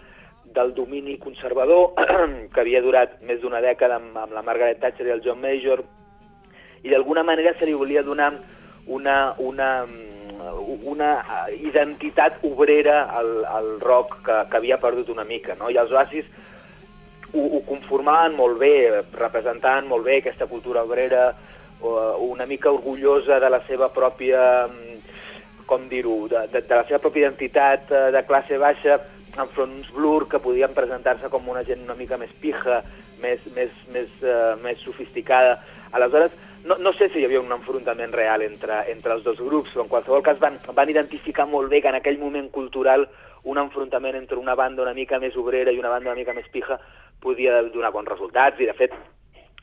del 0.54 0.74
domini 0.78 1.18
conservador, 1.18 1.94
que 2.54 2.62
havia 2.62 2.84
durat 2.86 3.18
més 3.26 3.42
d'una 3.42 3.62
dècada 3.66 3.98
amb, 3.98 4.18
amb 4.26 4.36
la 4.36 4.46
Margaret 4.46 4.82
Thatcher 4.82 5.08
i 5.10 5.16
el 5.16 5.24
John 5.26 5.42
Major, 5.42 5.82
i 6.84 6.92
d'alguna 6.92 7.24
manera 7.24 7.56
se 7.58 7.66
li 7.66 7.74
volia 7.74 8.04
donar 8.04 8.34
una, 8.86 9.34
una, 9.40 9.86
mm, 9.88 10.88
una 10.92 11.12
identitat 11.56 12.44
obrera 12.44 13.04
al, 13.18 13.46
al 13.48 13.70
rock 13.82 14.20
que, 14.26 14.40
que 14.52 14.60
havia 14.60 14.78
perdut 14.78 15.10
una 15.10 15.26
mica, 15.26 15.56
no? 15.60 15.72
I 15.72 15.80
els 15.82 15.94
Oasis 15.96 16.28
ho, 17.34 17.44
ho 17.58 17.62
conformaven 17.68 18.38
molt 18.38 18.60
bé, 18.62 19.02
representaven 19.18 19.90
molt 19.90 20.06
bé 20.06 20.20
aquesta 20.22 20.48
cultura 20.48 20.84
obrera, 20.86 21.32
o, 21.82 21.96
una 22.30 22.46
mica 22.46 22.72
orgullosa 22.72 23.40
de 23.40 23.50
la 23.50 23.62
seva 23.68 23.90
pròpia, 23.94 24.68
mm, 24.68 25.66
com 25.66 25.90
dir-ho, 25.90 26.28
de, 26.30 26.46
de, 26.54 26.62
de 26.62 26.76
la 26.76 26.86
seva 26.88 27.02
pròpia 27.04 27.28
identitat 27.28 27.92
eh, 27.92 28.06
de 28.16 28.24
classe 28.28 28.60
baixa, 28.62 29.00
enfront 29.34 29.72
uns 29.80 29.90
blur 29.96 30.28
que 30.30 30.42
podien 30.44 30.76
presentar-se 30.78 31.30
com 31.34 31.48
una 31.50 31.64
gent 31.66 31.82
una 31.88 31.98
mica 31.98 32.20
més 32.22 32.34
pija, 32.42 32.84
més, 33.24 33.42
més, 33.56 33.72
més, 33.90 34.12
uh, 34.22 34.54
més 34.62 34.78
sofisticada. 34.84 35.56
Aleshores, 35.96 36.36
no, 36.68 36.78
no 36.78 36.92
sé 36.94 37.08
si 37.10 37.22
hi 37.22 37.26
havia 37.26 37.42
un 37.42 37.52
enfrontament 37.56 38.14
real 38.14 38.44
entre, 38.46 38.84
entre 38.92 39.16
els 39.16 39.24
dos 39.26 39.40
grups, 39.42 39.72
però 39.74 39.88
en 39.88 39.90
qualsevol 39.90 40.22
cas 40.26 40.38
van, 40.44 40.60
van 40.76 40.92
identificar 40.92 41.48
molt 41.50 41.72
bé 41.72 41.82
que 41.82 41.90
en 41.90 41.98
aquell 41.98 42.22
moment 42.22 42.52
cultural 42.54 43.08
un 43.44 43.58
enfrontament 43.60 44.16
entre 44.16 44.38
una 44.40 44.56
banda 44.56 44.86
una 44.86 44.94
mica 44.96 45.20
més 45.20 45.36
obrera 45.36 45.72
i 45.72 45.80
una 45.80 45.90
banda 45.92 46.12
una 46.12 46.20
mica 46.20 46.36
més 46.36 46.48
pija 46.52 46.78
podia 47.24 47.62
donar 47.74 47.94
bons 47.96 48.12
resultats 48.12 48.62
i 48.62 48.70
de 48.70 48.78
fet 48.78 48.96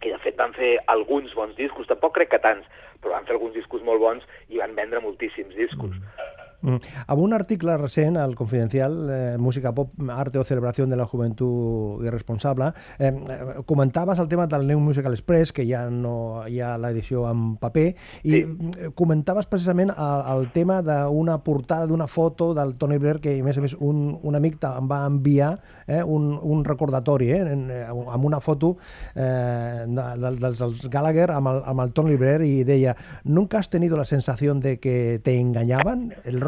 i 0.01 0.09
de 0.09 0.18
fet 0.25 0.37
van 0.40 0.55
fer 0.57 0.79
alguns 0.88 1.35
bons 1.37 1.57
discos, 1.59 1.88
tampoc 1.88 2.14
crec 2.16 2.31
que 2.33 2.40
tants, 2.40 2.68
però 3.03 3.12
van 3.12 3.27
fer 3.29 3.35
alguns 3.37 3.57
discos 3.57 3.83
molt 3.85 4.01
bons 4.01 4.25
i 4.49 4.61
van 4.61 4.73
vendre 4.79 5.03
moltíssims 5.05 5.53
discos. 5.59 5.92
Mm. 5.92 6.29
Amb 6.62 7.20
un 7.23 7.33
article 7.33 7.77
recent 7.79 8.16
al 8.20 8.35
Confidencial, 8.37 8.96
eh, 9.11 9.37
Música 9.38 9.73
Pop, 9.75 9.92
Arte 10.11 10.38
o 10.38 10.44
Celebració 10.44 10.87
de 10.87 10.96
la 10.96 11.07
Juventud 11.07 12.05
Irresponsable, 12.05 12.73
eh, 12.99 13.09
eh, 13.09 13.62
comentaves 13.66 14.18
el 14.18 14.29
tema 14.29 14.46
del 14.46 14.66
New 14.66 14.81
Musical 14.81 15.12
Express, 15.12 15.53
que 15.53 15.66
ja 15.66 15.88
no 15.90 16.42
hi 16.49 16.61
ha 16.61 16.77
l'edició 16.79 17.27
en 17.31 17.57
paper, 17.57 17.94
i 18.23 18.31
Sí. 18.31 18.42
sí. 18.44 18.90
comentaves 18.94 19.46
precisament 19.46 19.90
el, 19.90 20.23
el 20.37 20.51
tema 20.53 20.81
d'una 20.83 21.38
portada 21.44 21.87
d'una 21.87 22.07
foto 22.07 22.53
del 22.55 22.77
Tony 22.77 22.99
Blair, 22.99 23.20
que 23.20 23.38
a 23.40 23.44
més 23.44 23.59
a 23.59 23.61
més 23.64 23.75
un, 23.79 24.18
un 24.23 24.37
amic 24.37 24.59
em 24.64 24.88
va 24.90 25.05
enviar 25.07 25.61
eh, 25.87 26.03
un, 26.03 26.38
un 26.42 26.64
recordatori, 26.64 27.31
eh, 27.33 27.40
en, 27.40 27.70
eh, 27.70 27.85
amb 27.88 28.25
una 28.25 28.40
foto 28.40 28.77
eh, 29.14 29.85
de, 29.87 30.07
de, 30.20 30.35
dels, 30.40 30.59
dels 30.59 30.88
Gallagher 30.90 31.31
amb 31.33 31.49
el, 31.49 31.62
amb 31.64 31.81
el 31.81 31.92
Tony 31.92 32.16
Blair 32.16 32.42
i 32.42 32.64
deia 32.64 32.96
¿Nunca 33.25 33.59
has 33.59 33.70
tenido 33.70 33.96
la 33.96 34.05
sensación 34.05 34.61
de 34.61 34.79
que 34.81 35.20
te 35.23 35.38
engañaban? 35.38 36.14
El, 36.25 36.42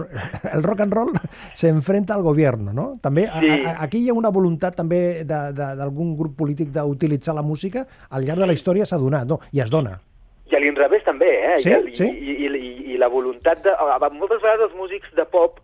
el 0.52 0.62
rock 0.62 0.80
and 0.80 0.92
roll 0.94 1.10
se 1.54 1.68
enfrenta 1.68 2.14
al 2.14 2.22
gobierno, 2.22 2.72
no? 2.72 2.98
També, 3.02 3.26
a, 3.26 3.40
Sí. 3.40 3.48
a, 3.50 3.76
aquí 3.82 3.98
hi 4.04 4.08
ha 4.10 4.14
una 4.14 4.30
voluntat 4.30 4.76
també 4.76 5.24
d'algun 5.24 6.16
grup 6.16 6.36
polític 6.38 6.68
d'utilitzar 6.74 7.34
la 7.34 7.42
música 7.42 7.86
al 8.10 8.24
llarg 8.24 8.40
de 8.40 8.46
la 8.46 8.52
història 8.56 8.86
s'ha 8.86 8.98
donat, 8.98 9.26
no? 9.26 9.40
I 9.52 9.60
es 9.60 9.70
dona. 9.70 9.98
I 10.52 10.56
a 10.56 10.60
l'inrevés 10.60 11.04
també, 11.04 11.28
eh? 11.32 11.58
Sí, 11.64 11.70
I, 11.72 11.96
sí. 11.96 12.04
I, 12.08 12.32
i, 12.44 12.48
i, 12.48 12.72
I 12.94 12.98
la 13.00 13.08
voluntat 13.08 13.62
de... 13.64 13.70
a- 13.72 13.96
a- 13.96 14.10
Moltes 14.12 14.42
vegades 14.42 14.68
els 14.70 14.76
músics 14.76 15.08
de 15.16 15.24
pop 15.24 15.60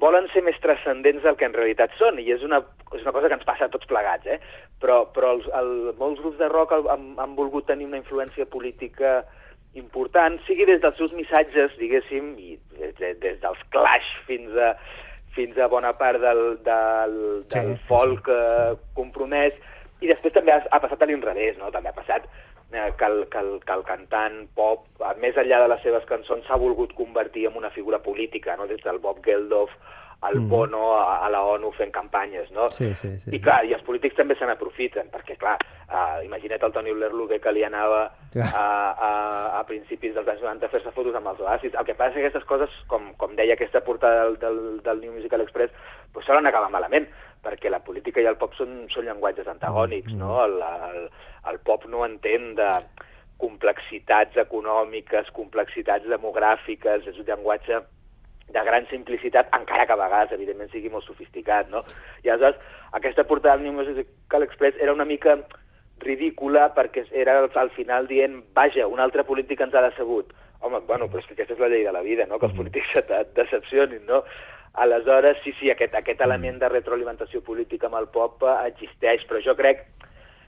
volen 0.00 0.24
ser 0.32 0.42
més 0.42 0.56
transcendents 0.62 1.22
del 1.22 1.36
que 1.36 1.44
en 1.46 1.52
realitat 1.54 1.92
són, 1.98 2.16
i 2.18 2.30
és 2.34 2.42
una, 2.42 2.58
és 2.96 3.02
una 3.04 3.12
cosa 3.12 3.28
que 3.28 3.36
ens 3.38 3.44
passa 3.46 3.66
a 3.68 3.70
tots 3.70 3.86
plegats, 3.86 4.26
eh? 4.26 4.40
Però, 4.82 5.04
però 5.14 5.34
els, 5.36 5.44
el, 5.54 5.92
molts 6.00 6.18
grups 6.20 6.38
de 6.40 6.48
rock 6.50 6.72
han, 6.74 7.12
han 7.22 7.36
volgut 7.36 7.66
tenir 7.68 7.86
una 7.86 8.00
influència 8.00 8.46
política 8.50 9.20
important, 9.74 10.38
sigui 10.46 10.66
des 10.68 10.80
dels 10.80 10.96
seus 10.96 11.12
missatges, 11.16 11.74
diguéssim, 11.80 12.34
i 12.38 12.56
des, 12.78 13.18
des, 13.20 13.38
dels 13.42 13.62
Clash 13.74 14.08
fins 14.28 14.56
a, 14.56 14.74
fins 15.36 15.58
a 15.58 15.68
bona 15.68 15.92
part 15.98 16.20
del, 16.22 16.44
del, 16.64 17.16
del 17.52 17.72
sí, 17.74 17.80
folk 17.88 18.30
eh, 18.32 18.76
compromès, 18.96 19.56
i 20.00 20.10
després 20.10 20.34
també 20.36 20.54
ha, 20.54 20.62
ha 20.70 20.80
passat 20.80 21.02
a 21.02 21.08
l'inrevés, 21.08 21.56
no? 21.60 21.70
També 21.74 21.92
ha 21.92 21.96
passat 21.96 22.24
eh, 22.72 22.90
que, 22.98 23.04
el, 23.04 23.26
que, 23.32 23.38
el, 23.42 23.52
que 23.64 23.76
el 23.76 23.84
cantant 23.88 24.42
pop, 24.56 24.86
més 25.20 25.36
enllà 25.40 25.62
de 25.64 25.70
les 25.72 25.84
seves 25.84 26.08
cançons, 26.08 26.44
s'ha 26.46 26.60
volgut 26.60 26.92
convertir 26.96 27.46
en 27.50 27.56
una 27.60 27.70
figura 27.70 28.02
política, 28.04 28.56
no? 28.56 28.68
des 28.70 28.82
del 28.84 29.00
Bob 29.04 29.22
Geldof 29.24 29.72
al 30.22 30.40
Mhm. 30.40 30.48
Bono 30.48 30.94
a, 30.96 31.26
a 31.26 31.30
la 31.30 31.42
ONU 31.44 31.70
fent 31.72 31.92
campanyes, 31.92 32.50
no? 32.50 32.70
Sí, 32.70 32.94
sí, 32.94 33.18
sí, 33.18 33.30
I 33.30 33.36
sí. 33.36 33.40
clar, 33.40 33.64
i 33.66 33.74
els 33.74 33.82
polítics 33.84 34.16
també 34.16 34.34
se 34.34 34.46
n'aprofiten, 34.46 35.10
perquè 35.12 35.36
clar, 35.36 35.58
uh, 35.90 36.24
imagina't 36.24 36.62
el 36.64 36.72
Tony 36.72 36.92
Blair 36.92 37.12
el 37.12 37.40
que 37.40 37.52
li 37.52 37.62
anava 37.64 38.10
Clar. 38.32 38.48
a, 38.54 38.64
a, 38.90 39.10
a 39.60 39.64
principis 39.66 40.14
dels 40.14 40.28
anys 40.28 40.42
90 40.42 40.66
a 40.66 40.68
fer-se 40.72 40.90
fotos 40.92 41.14
amb 41.14 41.28
els 41.28 41.40
oasis. 41.40 41.74
El 41.74 41.84
que 41.84 41.94
passa 41.94 42.10
és 42.10 42.14
que 42.14 42.26
aquestes 42.26 42.44
coses, 42.48 42.70
com, 42.88 43.12
com 43.20 43.36
deia 43.36 43.54
aquesta 43.54 43.80
portada 43.84 44.24
del, 44.24 44.38
del, 44.38 44.80
del 44.82 45.00
New 45.00 45.12
Musical 45.12 45.40
Express, 45.44 45.72
pues 46.12 46.26
solen 46.26 46.46
acabar 46.46 46.70
malament, 46.70 47.06
perquè 47.44 47.70
la 47.70 47.84
política 47.84 48.20
i 48.20 48.26
el 48.26 48.36
pop 48.40 48.54
són, 48.56 48.86
són 48.90 49.04
llenguatges 49.04 49.46
antagònics, 49.46 50.12
no? 50.16 50.40
El, 50.44 50.56
el, 50.62 51.10
el 51.52 51.58
pop 51.60 51.84
no 51.86 52.04
entén 52.06 52.54
de 52.56 52.70
complexitats 53.36 54.36
econòmiques, 54.40 55.28
complexitats 55.36 56.08
demogràfiques, 56.08 57.04
és 57.06 57.18
un 57.20 57.26
llenguatge 57.28 57.82
de 58.48 58.62
gran 58.64 58.86
simplicitat, 58.88 59.48
encara 59.56 59.86
que 59.86 59.92
a 59.92 60.00
vegades, 60.00 60.32
evidentment, 60.32 60.70
sigui 60.70 60.90
molt 60.92 61.04
sofisticat, 61.04 61.70
no? 61.70 61.82
I 62.24 62.30
aleshores, 62.30 62.58
aquesta 62.98 63.24
portada 63.24 63.56
del 63.56 63.66
New 63.66 63.80
Musical 63.80 64.46
Express 64.46 64.78
era 64.80 64.94
una 64.94 65.04
mica 65.04 65.38
ridícula 66.00 66.68
perquè 66.74 67.06
era 67.12 67.38
al 67.42 67.70
final 67.70 68.06
dient, 68.06 68.42
vaja, 68.54 68.86
un 68.86 69.00
altre 69.00 69.24
polític 69.24 69.60
ens 69.64 69.74
ha 69.74 69.84
decebut. 69.88 70.32
Home, 70.60 70.80
bueno, 70.88 71.08
però 71.08 71.20
és 71.20 71.26
que 71.28 71.34
aquesta 71.36 71.56
és 71.56 71.60
la 71.60 71.68
llei 71.72 71.84
de 71.84 71.92
la 71.92 72.04
vida, 72.04 72.26
no? 72.26 72.38
Que 72.38 72.48
els 72.48 72.56
polítics 72.56 72.94
et 73.02 73.34
decepcionin, 73.36 74.06
no? 74.08 74.22
Aleshores, 74.76 75.38
sí, 75.42 75.54
sí, 75.58 75.70
aquest, 75.72 75.94
aquest 75.96 76.20
element 76.20 76.60
de 76.60 76.68
retroalimentació 76.68 77.40
política 77.44 77.88
amb 77.88 77.98
el 78.00 78.10
pop 78.12 78.44
existeix, 78.66 79.24
però 79.28 79.40
jo 79.44 79.56
crec 79.56 79.86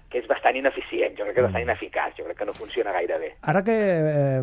que 0.08 0.22
és 0.22 0.28
bastant 0.28 0.56
ineficient, 0.56 1.12
jo 1.18 1.24
crec 1.26 1.34
que 1.36 1.42
és 1.42 1.46
bastant 1.48 1.64
ineficaç, 1.66 2.14
jo 2.16 2.24
crec 2.24 2.38
que 2.38 2.46
no 2.48 2.54
funciona 2.56 2.92
gaire 2.96 3.18
bé. 3.20 3.28
Ara 3.52 3.60
que 3.66 3.74
eh, 3.76 4.40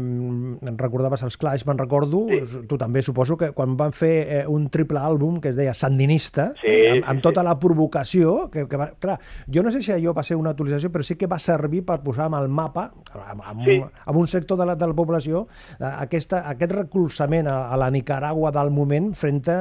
recordaves 0.77 1.23
els 1.25 1.37
Clash, 1.41 1.65
me'n 1.65 1.79
recordo, 1.79 2.25
sí. 2.29 2.61
tu 2.69 2.77
també 2.77 3.01
suposo 3.01 3.37
que 3.37 3.49
quan 3.57 3.73
van 3.79 3.93
fer 3.95 4.13
eh, 4.21 4.43
un 4.47 4.67
triple 4.69 5.01
àlbum 5.01 5.39
que 5.41 5.49
es 5.49 5.57
deia 5.57 5.73
Sandinista, 5.73 6.51
Sí, 6.61 6.69
eh, 6.69 6.91
amb, 6.91 7.01
sí, 7.01 7.09
amb 7.09 7.19
sí. 7.19 7.23
tota 7.25 7.43
la 7.45 7.55
provocació, 7.59 8.35
que, 8.53 8.67
que 8.69 8.77
va, 8.77 8.91
clar, 9.01 9.17
jo 9.49 9.63
no 9.65 9.71
sé 9.73 9.81
si 9.81 9.91
allò 9.95 10.13
va 10.13 10.23
ser 10.23 10.37
una 10.37 10.53
actualització, 10.53 10.91
però 10.93 11.03
sí 11.07 11.17
que 11.17 11.29
va 11.31 11.39
servir 11.41 11.81
per 11.85 11.97
posar 12.05 12.27
amb 12.29 12.37
el 12.43 12.47
mapa, 12.49 12.91
amb, 13.15 13.41
amb, 13.41 13.63
Sí. 13.65 13.79
un, 13.81 13.89
amb 14.05 14.17
un 14.21 14.27
sector 14.29 14.59
de 14.59 14.65
la, 14.69 14.75
de 14.77 14.87
la 14.91 14.93
població, 14.93 15.47
eh, 15.79 15.89
aquesta, 16.05 16.43
aquest 16.51 16.75
recolzament 16.77 17.47
a, 17.49 17.57
a 17.73 17.77
la 17.81 17.89
Nicaragua 17.89 18.51
del 18.53 18.69
moment 18.69 19.13
frente, 19.17 19.51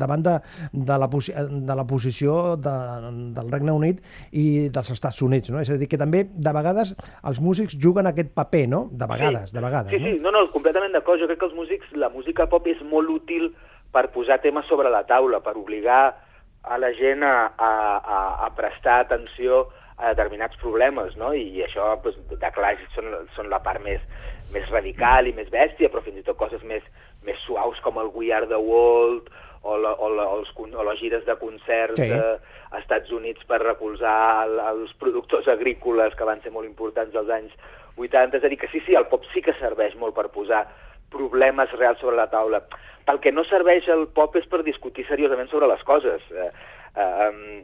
davant 0.00 0.22
de, 0.24 0.38
de, 0.72 0.98
la, 0.98 1.08
de 1.12 1.76
la 1.76 1.86
posició 1.86 2.56
de, 2.56 2.76
del 3.36 3.50
Regne 3.52 3.72
Unit 3.76 4.00
i 4.32 4.68
dels 4.72 4.90
Estats 4.96 5.20
Units, 5.22 5.41
no? 5.50 5.60
És 5.62 5.70
a 5.72 5.78
dir, 5.80 5.88
que 5.90 5.98
també 6.00 6.24
de 6.30 6.54
vegades 6.54 6.94
els 7.28 7.40
músics 7.42 7.74
juguen 7.80 8.06
aquest 8.10 8.30
paper, 8.36 8.66
no? 8.68 8.84
De 8.92 9.08
vegades, 9.10 9.52
de 9.52 9.64
vegades, 9.64 9.90
Sí, 9.90 9.98
sí, 9.98 10.18
no, 10.22 10.30
no, 10.30 10.46
completament 10.54 10.94
d'acord. 10.94 11.20
Jo 11.22 11.30
crec 11.30 11.40
que 11.40 11.48
els 11.50 11.56
músics, 11.58 11.92
la 11.98 12.12
música 12.12 12.46
pop 12.50 12.66
és 12.70 12.80
molt 12.86 13.10
útil 13.10 13.50
per 13.92 14.08
posar 14.14 14.40
temes 14.44 14.66
sobre 14.70 14.90
la 14.90 15.04
taula, 15.08 15.42
per 15.44 15.56
obligar 15.58 16.02
a 16.62 16.78
la 16.78 16.92
gent 16.94 17.24
a, 17.26 17.52
a, 17.58 17.70
a, 17.98 18.18
a 18.46 18.50
prestar 18.56 19.00
atenció 19.02 19.66
a 19.98 20.12
determinats 20.14 20.56
problemes, 20.58 21.16
no? 21.20 21.32
I 21.34 21.62
això, 21.66 21.92
doncs, 22.02 22.18
de 22.30 22.50
clar, 22.54 22.74
són, 22.94 23.12
són 23.36 23.50
la 23.52 23.60
part 23.62 23.82
més, 23.84 24.02
més 24.54 24.68
radical 24.70 25.28
i 25.28 25.34
més 25.36 25.50
bèstia, 25.52 25.90
però 25.92 26.02
fins 26.04 26.22
i 26.22 26.26
tot 26.26 26.38
coses 26.40 26.62
més, 26.66 26.86
més 27.26 27.38
suaus 27.46 27.80
com 27.84 27.98
el 28.02 28.10
We 28.14 28.32
Are 28.34 28.48
the 28.50 28.58
World 28.58 29.30
o, 29.62 29.76
la, 29.78 29.92
o, 29.94 30.08
la, 30.10 30.26
els, 30.38 30.50
o 30.58 30.86
les 30.88 30.98
gires 31.00 31.24
de 31.26 31.36
concerts 31.38 32.00
Sí. 32.00 32.08
sí. 32.10 32.18
a 32.72 32.80
Estats 32.80 33.12
Units 33.12 33.44
per 33.46 33.60
recolzar 33.62 34.46
el, 34.46 34.58
els 34.72 34.94
productors 34.98 35.48
agrícoles 35.48 36.16
que 36.18 36.28
van 36.28 36.40
ser 36.42 36.52
molt 36.54 36.66
importants 36.66 37.14
als 37.16 37.30
anys 37.30 37.52
80. 37.96 38.38
És 38.38 38.44
a 38.44 38.48
dir, 38.48 38.58
que 38.58 38.70
sí, 38.72 38.80
sí, 38.86 38.96
el 38.96 39.06
pop 39.12 39.26
sí 39.32 39.42
que 39.44 39.54
serveix 39.60 39.94
molt 40.00 40.16
per 40.16 40.30
posar 40.34 40.64
problemes 41.12 41.70
reals 41.76 42.00
sobre 42.00 42.16
la 42.16 42.30
taula. 42.32 42.62
Pel 43.04 43.20
que 43.20 43.32
no 43.34 43.44
serveix 43.44 43.88
el 43.92 44.06
pop 44.16 44.34
és 44.40 44.48
per 44.48 44.62
discutir 44.64 45.04
seriosament 45.06 45.50
sobre 45.52 45.68
les 45.68 45.82
coses. 45.84 46.24
Eh, 46.32 46.50
eh, 46.96 47.62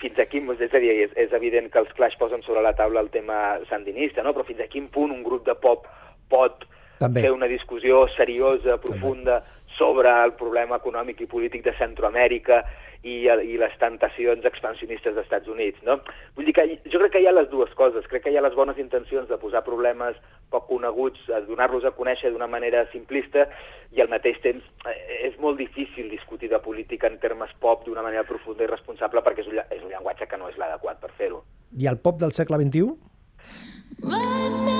fins 0.00 0.18
a 0.18 0.26
quin, 0.26 0.48
és 0.56 0.74
a 0.74 0.80
dir, 0.82 0.92
és, 1.06 1.14
és 1.20 1.32
evident 1.36 1.68
que 1.70 1.80
els 1.82 1.92
Clash 1.96 2.16
posen 2.18 2.42
sobre 2.42 2.64
la 2.64 2.74
taula 2.76 3.04
el 3.04 3.10
tema 3.14 3.60
sandinista, 3.68 4.24
no? 4.24 4.32
però 4.34 4.46
fins 4.48 4.64
a 4.64 4.68
quin 4.72 4.88
punt 4.92 5.12
un 5.12 5.22
grup 5.22 5.44
de 5.46 5.54
pop 5.60 5.86
pot 6.32 6.64
També. 7.00 7.22
fer 7.24 7.32
una 7.32 7.48
discussió 7.48 8.04
seriosa, 8.12 8.76
profunda, 8.76 9.40
sobre 9.78 10.10
el 10.24 10.34
problema 10.36 10.76
econòmic 10.76 11.22
i 11.24 11.28
polític 11.30 11.64
de 11.64 11.72
Centroamèrica 11.78 12.60
i, 13.00 13.22
i 13.24 13.56
les 13.56 13.76
tentacions 13.80 14.44
expansionistes 14.44 15.14
dels 15.14 15.24
Estats 15.24 15.48
Units. 15.48 15.80
No? 15.86 15.96
Vull 16.36 16.50
dir 16.50 16.54
que 16.58 16.66
jo 16.92 17.00
crec 17.00 17.14
que 17.14 17.22
hi 17.24 17.28
ha 17.30 17.32
les 17.32 17.48
dues 17.48 17.72
coses. 17.78 18.04
Crec 18.10 18.26
que 18.26 18.34
hi 18.34 18.36
ha 18.36 18.44
les 18.44 18.56
bones 18.58 18.76
intencions 18.82 19.30
de 19.30 19.38
posar 19.40 19.64
problemes 19.64 20.18
poc 20.52 20.66
coneguts, 20.68 21.22
a 21.32 21.40
donar-los 21.46 21.86
a 21.88 21.94
conèixer 21.96 22.34
d'una 22.34 22.50
manera 22.50 22.82
simplista 22.92 23.46
i 23.94 24.02
al 24.02 24.10
mateix 24.12 24.40
temps 24.42 24.66
eh, 24.90 25.30
és 25.30 25.38
molt 25.40 25.56
difícil 25.62 26.10
discutir 26.10 26.50
de 26.50 26.58
política 26.60 27.08
en 27.08 27.16
termes 27.22 27.54
pop 27.62 27.86
d'una 27.86 28.04
manera 28.04 28.26
profunda 28.28 28.66
i 28.66 28.70
responsable 28.70 29.22
perquè 29.24 29.46
és 29.46 29.52
un, 29.52 29.62
és 29.62 29.80
un 29.80 29.94
llenguatge 29.94 30.28
que 30.28 30.42
no 30.42 30.50
és 30.50 30.58
l'adequat 30.60 31.00
per 31.00 31.14
fer-ho. 31.16 31.40
I 31.78 31.88
el 31.88 32.02
pop 32.02 32.18
del 32.20 32.34
segle 32.36 32.60
XXI? 32.60 32.90
Right 34.02 34.60
now 34.66 34.79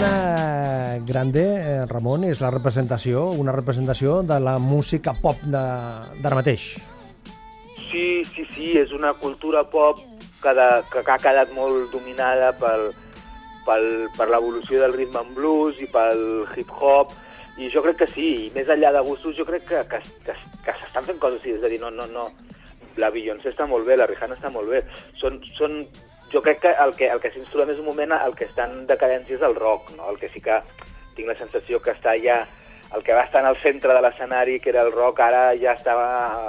L'Ariana 0.00 1.04
Grande, 1.04 1.42
eh, 1.60 1.84
Ramon, 1.84 2.22
és 2.24 2.38
la 2.40 2.48
representació, 2.54 3.26
una 3.36 3.52
representació 3.52 4.22
de 4.24 4.38
la 4.40 4.54
música 4.56 5.12
pop 5.12 5.42
d'ara 5.44 6.38
mateix. 6.38 6.62
Sí, 7.90 8.22
sí, 8.32 8.46
sí, 8.54 8.70
és 8.80 8.94
una 8.96 9.12
cultura 9.20 9.60
pop 9.68 10.00
que, 10.40 10.54
de, 10.56 10.68
que, 10.88 11.04
ha 11.04 11.18
quedat 11.20 11.52
molt 11.52 11.92
dominada 11.92 12.48
pel, 12.56 12.86
pel, 13.66 13.90
per 14.16 14.30
l'evolució 14.32 14.80
del 14.80 14.96
rhythm 14.96 15.20
and 15.20 15.36
blues 15.36 15.82
i 15.84 15.88
pel 15.92 16.24
hip-hop, 16.56 17.12
i 17.60 17.68
jo 17.68 17.84
crec 17.84 18.00
que 18.00 18.08
sí, 18.14 18.30
i 18.46 18.52
més 18.56 18.72
enllà 18.72 18.94
de 18.96 19.04
gustos, 19.04 19.36
jo 19.36 19.44
crec 19.44 19.68
que, 19.68 19.84
que, 19.90 20.00
que, 20.24 20.38
que 20.64 20.78
s'estan 20.80 21.10
fent 21.10 21.20
coses 21.20 21.42
així, 21.42 21.58
és 21.58 21.66
a 21.66 21.74
dir, 21.74 21.82
no, 21.84 21.92
no, 21.92 22.08
no, 22.08 22.30
la 22.96 23.12
Beyoncé 23.12 23.52
està 23.52 23.68
molt 23.68 23.84
bé, 23.84 24.00
la 24.00 24.08
Rihanna 24.08 24.38
està 24.38 24.48
molt 24.54 24.72
bé, 24.72 24.80
són, 25.20 25.42
són, 25.60 25.82
jo 26.32 26.42
crec 26.42 26.60
que 26.62 26.72
el 26.84 26.94
que, 26.96 27.08
el 27.10 27.20
que 27.20 27.32
s'instrua 27.34 27.66
més 27.66 27.78
un 27.82 27.88
moment, 27.90 28.14
el 28.14 28.36
que 28.38 28.46
està 28.46 28.68
en 28.70 28.86
decadència 28.86 29.36
és 29.36 29.44
el 29.46 29.56
rock, 29.58 29.90
no? 29.96 30.08
el 30.10 30.18
que 30.20 30.30
sí 30.30 30.42
que 30.42 30.60
tinc 31.16 31.28
la 31.28 31.38
sensació 31.38 31.80
que 31.82 31.94
està 31.96 32.14
ja 32.22 32.44
el 32.94 33.04
que 33.06 33.14
va 33.14 33.22
estar 33.22 33.42
en 33.42 33.46
el 33.46 33.56
centre 33.62 33.94
de 33.94 34.00
l'escenari, 34.02 34.58
que 34.58 34.70
era 34.72 34.82
el 34.82 34.90
rock, 34.92 35.20
ara 35.22 35.42
ja 35.58 35.76
estava 35.78 36.08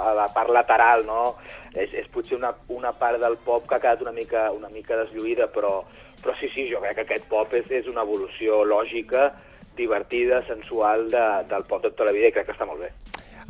a 0.09 0.13
la 0.17 0.27
part 0.33 0.49
lateral, 0.49 1.05
no? 1.05 1.35
És, 1.73 1.93
és 1.93 2.07
potser 2.09 2.39
una, 2.39 2.49
una 2.73 2.91
part 2.97 3.21
del 3.21 3.37
pop 3.45 3.67
que 3.69 3.77
ha 3.77 3.83
quedat 3.83 4.01
una 4.01 4.15
mica, 4.15 4.47
una 4.51 4.71
mica 4.73 4.97
deslluïda, 5.03 5.51
però, 5.53 5.83
però 6.23 6.35
sí, 6.39 6.49
sí, 6.55 6.65
jo 6.71 6.81
crec 6.81 6.97
que 6.97 7.05
aquest 7.05 7.29
pop 7.29 7.53
és, 7.53 7.69
és 7.69 7.87
una 7.91 8.01
evolució 8.07 8.63
lògica, 8.65 9.29
divertida, 9.77 10.41
sensual 10.49 11.09
de, 11.13 11.25
del 11.53 11.69
pop 11.69 11.85
de 11.85 11.93
tota 11.93 12.09
la 12.09 12.17
vida 12.17 12.33
i 12.33 12.35
crec 12.35 12.49
que 12.49 12.57
està 12.57 12.65
molt 12.65 12.87
bé. 12.87 12.95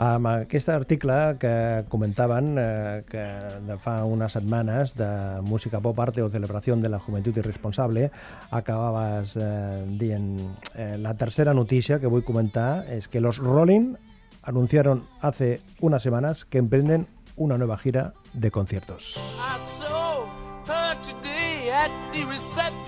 Amb 0.01 0.25
aquest 0.25 0.69
article 0.73 1.15
que 1.37 1.85
comentaven 1.87 2.55
eh, 2.57 3.03
que 3.05 3.21
de 3.67 3.75
fa 3.77 3.99
unes 4.09 4.33
setmanes 4.33 4.95
de 4.97 5.09
Música 5.45 5.77
Pop 5.77 5.99
Arte 6.01 6.23
o 6.25 6.29
Celebració 6.33 6.73
de 6.81 6.89
la 6.89 6.97
Juventud 6.97 7.37
Irresponsable 7.37 8.07
acabaves 8.49 9.35
eh, 9.37 9.85
dient 10.01 10.25
eh, 10.73 10.97
la 10.97 11.13
tercera 11.13 11.53
noticia 11.53 11.99
que 12.01 12.09
vull 12.09 12.25
comentar 12.25 12.81
és 12.89 13.05
que 13.05 13.21
los 13.21 13.37
Rolling 13.37 13.93
anunciaron 14.41 15.05
hace 15.21 15.61
unas 15.81 16.01
semanas 16.01 16.45
que 16.45 16.57
emprenden 16.57 17.05
una 17.35 17.59
nueva 17.59 17.77
gira 17.77 18.13
de 18.33 18.49
conciertos. 18.49 19.17
I 19.37 19.61
saw 19.77 20.25
her 20.65 20.97
today 21.05 21.69
at 21.69 21.91
the. 22.11 22.80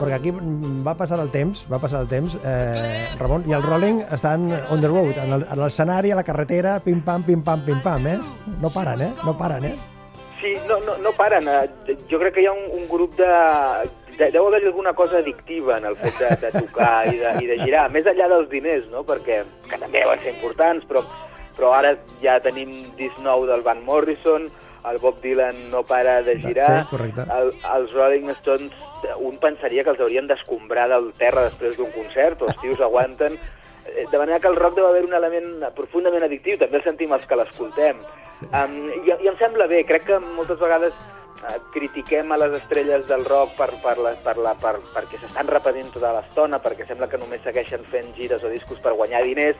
Perquè 0.00 0.14
aquí 0.16 0.32
va 0.86 0.94
passar 0.96 1.18
el 1.20 1.30
temps, 1.30 1.66
va 1.70 1.78
passar 1.78 2.00
el 2.02 2.08
temps, 2.08 2.36
eh, 2.44 3.08
Ramon, 3.18 3.44
i 3.48 3.52
el 3.52 3.62
Rolling 3.62 4.00
estan 4.12 4.48
on 4.70 4.80
the 4.80 4.88
road, 4.88 5.16
en 5.18 5.32
el- 5.32 5.46
en 5.50 5.60
l'escenari, 5.60 6.10
a 6.10 6.16
la 6.16 6.24
carretera, 6.24 6.78
pim-pam, 6.80 7.22
pim-pam, 7.24 7.64
pim-pam, 7.64 8.06
eh? 8.06 8.18
No 8.60 8.70
paren, 8.70 9.00
eh? 9.02 9.12
No 9.24 9.36
paren, 9.36 9.64
eh? 9.64 9.74
Sí, 10.40 10.54
no, 10.66 10.78
no, 10.80 10.96
no 10.98 11.12
paren. 11.12 11.46
Eh, 11.48 11.96
Jo 12.08 12.18
crec 12.18 12.34
que 12.34 12.42
hi 12.42 12.46
ha 12.46 12.52
un, 12.52 12.70
un 12.80 12.88
grup 12.88 13.14
de... 13.16 13.26
de 14.18 14.30
deu 14.32 14.46
haver 14.48 14.62
alguna 14.66 14.92
cosa 14.92 15.18
addictiva 15.18 15.78
en 15.78 15.84
el 15.86 15.96
fet 15.96 16.18
de, 16.18 16.28
de 16.50 16.60
tocar 16.60 17.06
i 17.08 17.16
de, 17.18 17.30
i 17.44 17.46
de 17.46 17.58
girar, 17.64 17.86
més 17.90 18.04
enllà 18.04 18.26
dels 18.28 18.50
diners, 18.50 18.84
no? 18.92 19.00
perquè 19.04 19.42
que 19.68 19.78
també 19.80 20.02
van 20.04 20.18
ser 20.20 20.34
importants, 20.34 20.84
però, 20.88 21.00
però 21.56 21.70
ara 21.72 21.94
ja 22.20 22.34
tenim 22.40 22.68
disc 22.98 23.16
nou 23.24 23.46
del 23.48 23.62
Van 23.62 23.80
Morrison, 23.84 24.44
el 24.88 24.98
Bob 24.98 25.20
Dylan 25.20 25.70
no 25.70 25.82
para 25.82 26.22
de 26.22 26.38
girar, 26.40 26.82
Sí, 26.84 26.88
correcte. 26.90 27.22
el, 27.22 27.52
els 27.76 27.92
Rolling 27.92 28.30
Stones, 28.40 28.72
un 29.18 29.36
pensaria 29.38 29.84
que 29.84 29.90
els 29.90 30.00
haurien 30.00 30.26
d'escombrar 30.26 30.88
del 30.88 31.12
terra 31.18 31.44
després 31.48 31.76
d'un 31.76 31.90
concert, 31.92 32.40
els 32.42 32.60
tios 32.60 32.80
aguanten, 32.80 33.38
Eh, 33.96 34.04
de 34.12 34.18
manera 34.18 34.38
que 34.38 34.46
el 34.46 34.56
rock 34.56 34.74
deu 34.76 34.86
haver 34.86 35.06
un 35.06 35.14
element 35.16 35.64
profundament 35.74 36.22
addictiu, 36.22 36.58
també 36.60 36.76
el 36.76 36.84
sentim 36.84 37.10
els 37.16 37.24
que 37.26 37.34
l'escoltem. 37.34 37.96
Um, 38.52 38.74
i, 38.92 39.08
I 39.24 39.28
em 39.30 39.38
sembla 39.40 39.66
bé, 39.66 39.80
crec 39.88 40.04
que 40.04 40.18
moltes 40.20 40.60
vegades 40.60 40.92
uh, 40.92 41.56
critiquem 41.72 42.30
a 42.30 42.36
les 42.38 42.52
estrelles 42.60 43.08
del 43.08 43.24
rock 43.24 43.56
per, 43.56 43.70
per 43.82 43.96
la, 43.98 44.12
per 44.22 44.36
la, 44.36 44.52
per, 44.60 44.76
perquè 44.94 45.18
s'estan 45.22 45.48
repetint 45.48 45.88
tota 45.96 46.12
l'estona, 46.12 46.60
perquè 46.60 46.84
sembla 46.86 47.08
que 47.08 47.18
només 47.18 47.40
segueixen 47.42 47.82
fent 47.88 48.12
gires 48.14 48.44
o 48.44 48.52
discos 48.52 48.78
per 48.84 48.92
guanyar 48.92 49.24
diners. 49.24 49.56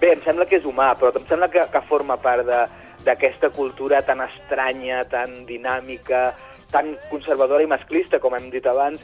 Bé, 0.00 0.14
em 0.16 0.24
sembla 0.24 0.46
que 0.48 0.56
és 0.56 0.64
humà, 0.64 0.94
però 0.98 1.12
em 1.14 1.28
sembla 1.28 1.50
que, 1.52 1.62
que 1.70 1.84
forma 1.92 2.16
part 2.16 2.48
de- 2.48 2.64
d'aquesta 3.08 3.50
cultura 3.56 4.02
tan 4.04 4.20
estranya, 4.26 5.02
tan 5.08 5.46
dinàmica, 5.48 6.28
tan 6.70 6.92
conservadora 7.08 7.64
i 7.64 7.70
masclista, 7.70 8.20
com 8.20 8.34
hem 8.36 8.50
dit 8.52 8.66
abans, 8.68 9.00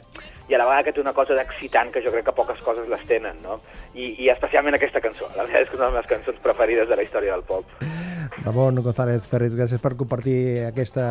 i 0.49 0.53
a 0.53 0.59
la 0.61 0.67
vegada 0.69 0.85
que 0.85 0.93
té 0.93 1.01
una 1.01 1.15
cosa 1.17 1.33
d'excitant, 1.37 1.89
que 1.91 2.03
jo 2.05 2.13
crec 2.13 2.25
que 2.27 2.35
poques 2.37 2.61
coses 2.61 2.87
les 2.89 3.05
tenen, 3.09 3.41
no? 3.41 3.57
I, 3.95 4.13
I 4.21 4.29
especialment 4.35 4.77
aquesta 4.77 5.01
cançó. 5.01 5.25
La 5.33 5.43
veritat 5.47 5.65
és 5.65 5.69
que 5.71 5.77
és 5.77 5.81
una 5.81 5.89
de 5.89 5.97
les 5.97 6.11
cançons 6.11 6.37
preferides 6.43 6.89
de 6.91 6.99
la 6.99 7.05
història 7.07 7.33
del 7.33 7.45
pop. 7.49 7.65
Ramon 8.45 8.81
González 8.85 9.25
Ferrit, 9.29 9.55
gràcies 9.57 9.81
per 9.81 9.95
compartir 9.97 10.39
aquesta 10.67 11.05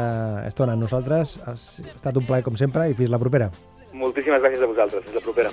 estona 0.46 0.76
amb 0.76 0.87
nosaltres. 0.87 1.38
Ha 1.42 1.57
estat 1.57 2.14
un 2.20 2.26
plaer, 2.28 2.44
com 2.46 2.54
sempre, 2.61 2.87
i 2.90 2.94
fins 2.94 3.11
la 3.11 3.18
propera. 3.22 3.50
Moltíssimes 3.94 4.42
gràcies 4.42 4.62
a 4.62 4.70
vosaltres. 4.70 5.02
Fins 5.09 5.18
la 5.18 5.24
propera. 5.26 5.50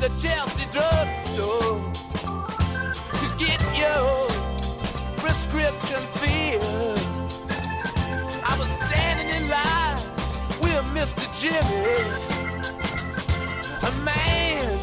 the 0.00 0.08
Chelsea 0.20 0.64
drugstore 0.70 1.80
to 3.18 3.26
get 3.36 3.60
your 3.76 4.28
prescription 5.18 6.00
filled. 6.20 6.98
I 8.44 8.56
was 8.56 8.68
standing 8.86 9.28
in 9.34 9.48
line 9.48 9.96
with 10.62 10.84
Mr. 10.94 11.26
Jimmy, 11.40 11.98
a 13.82 14.04
man. 14.04 14.77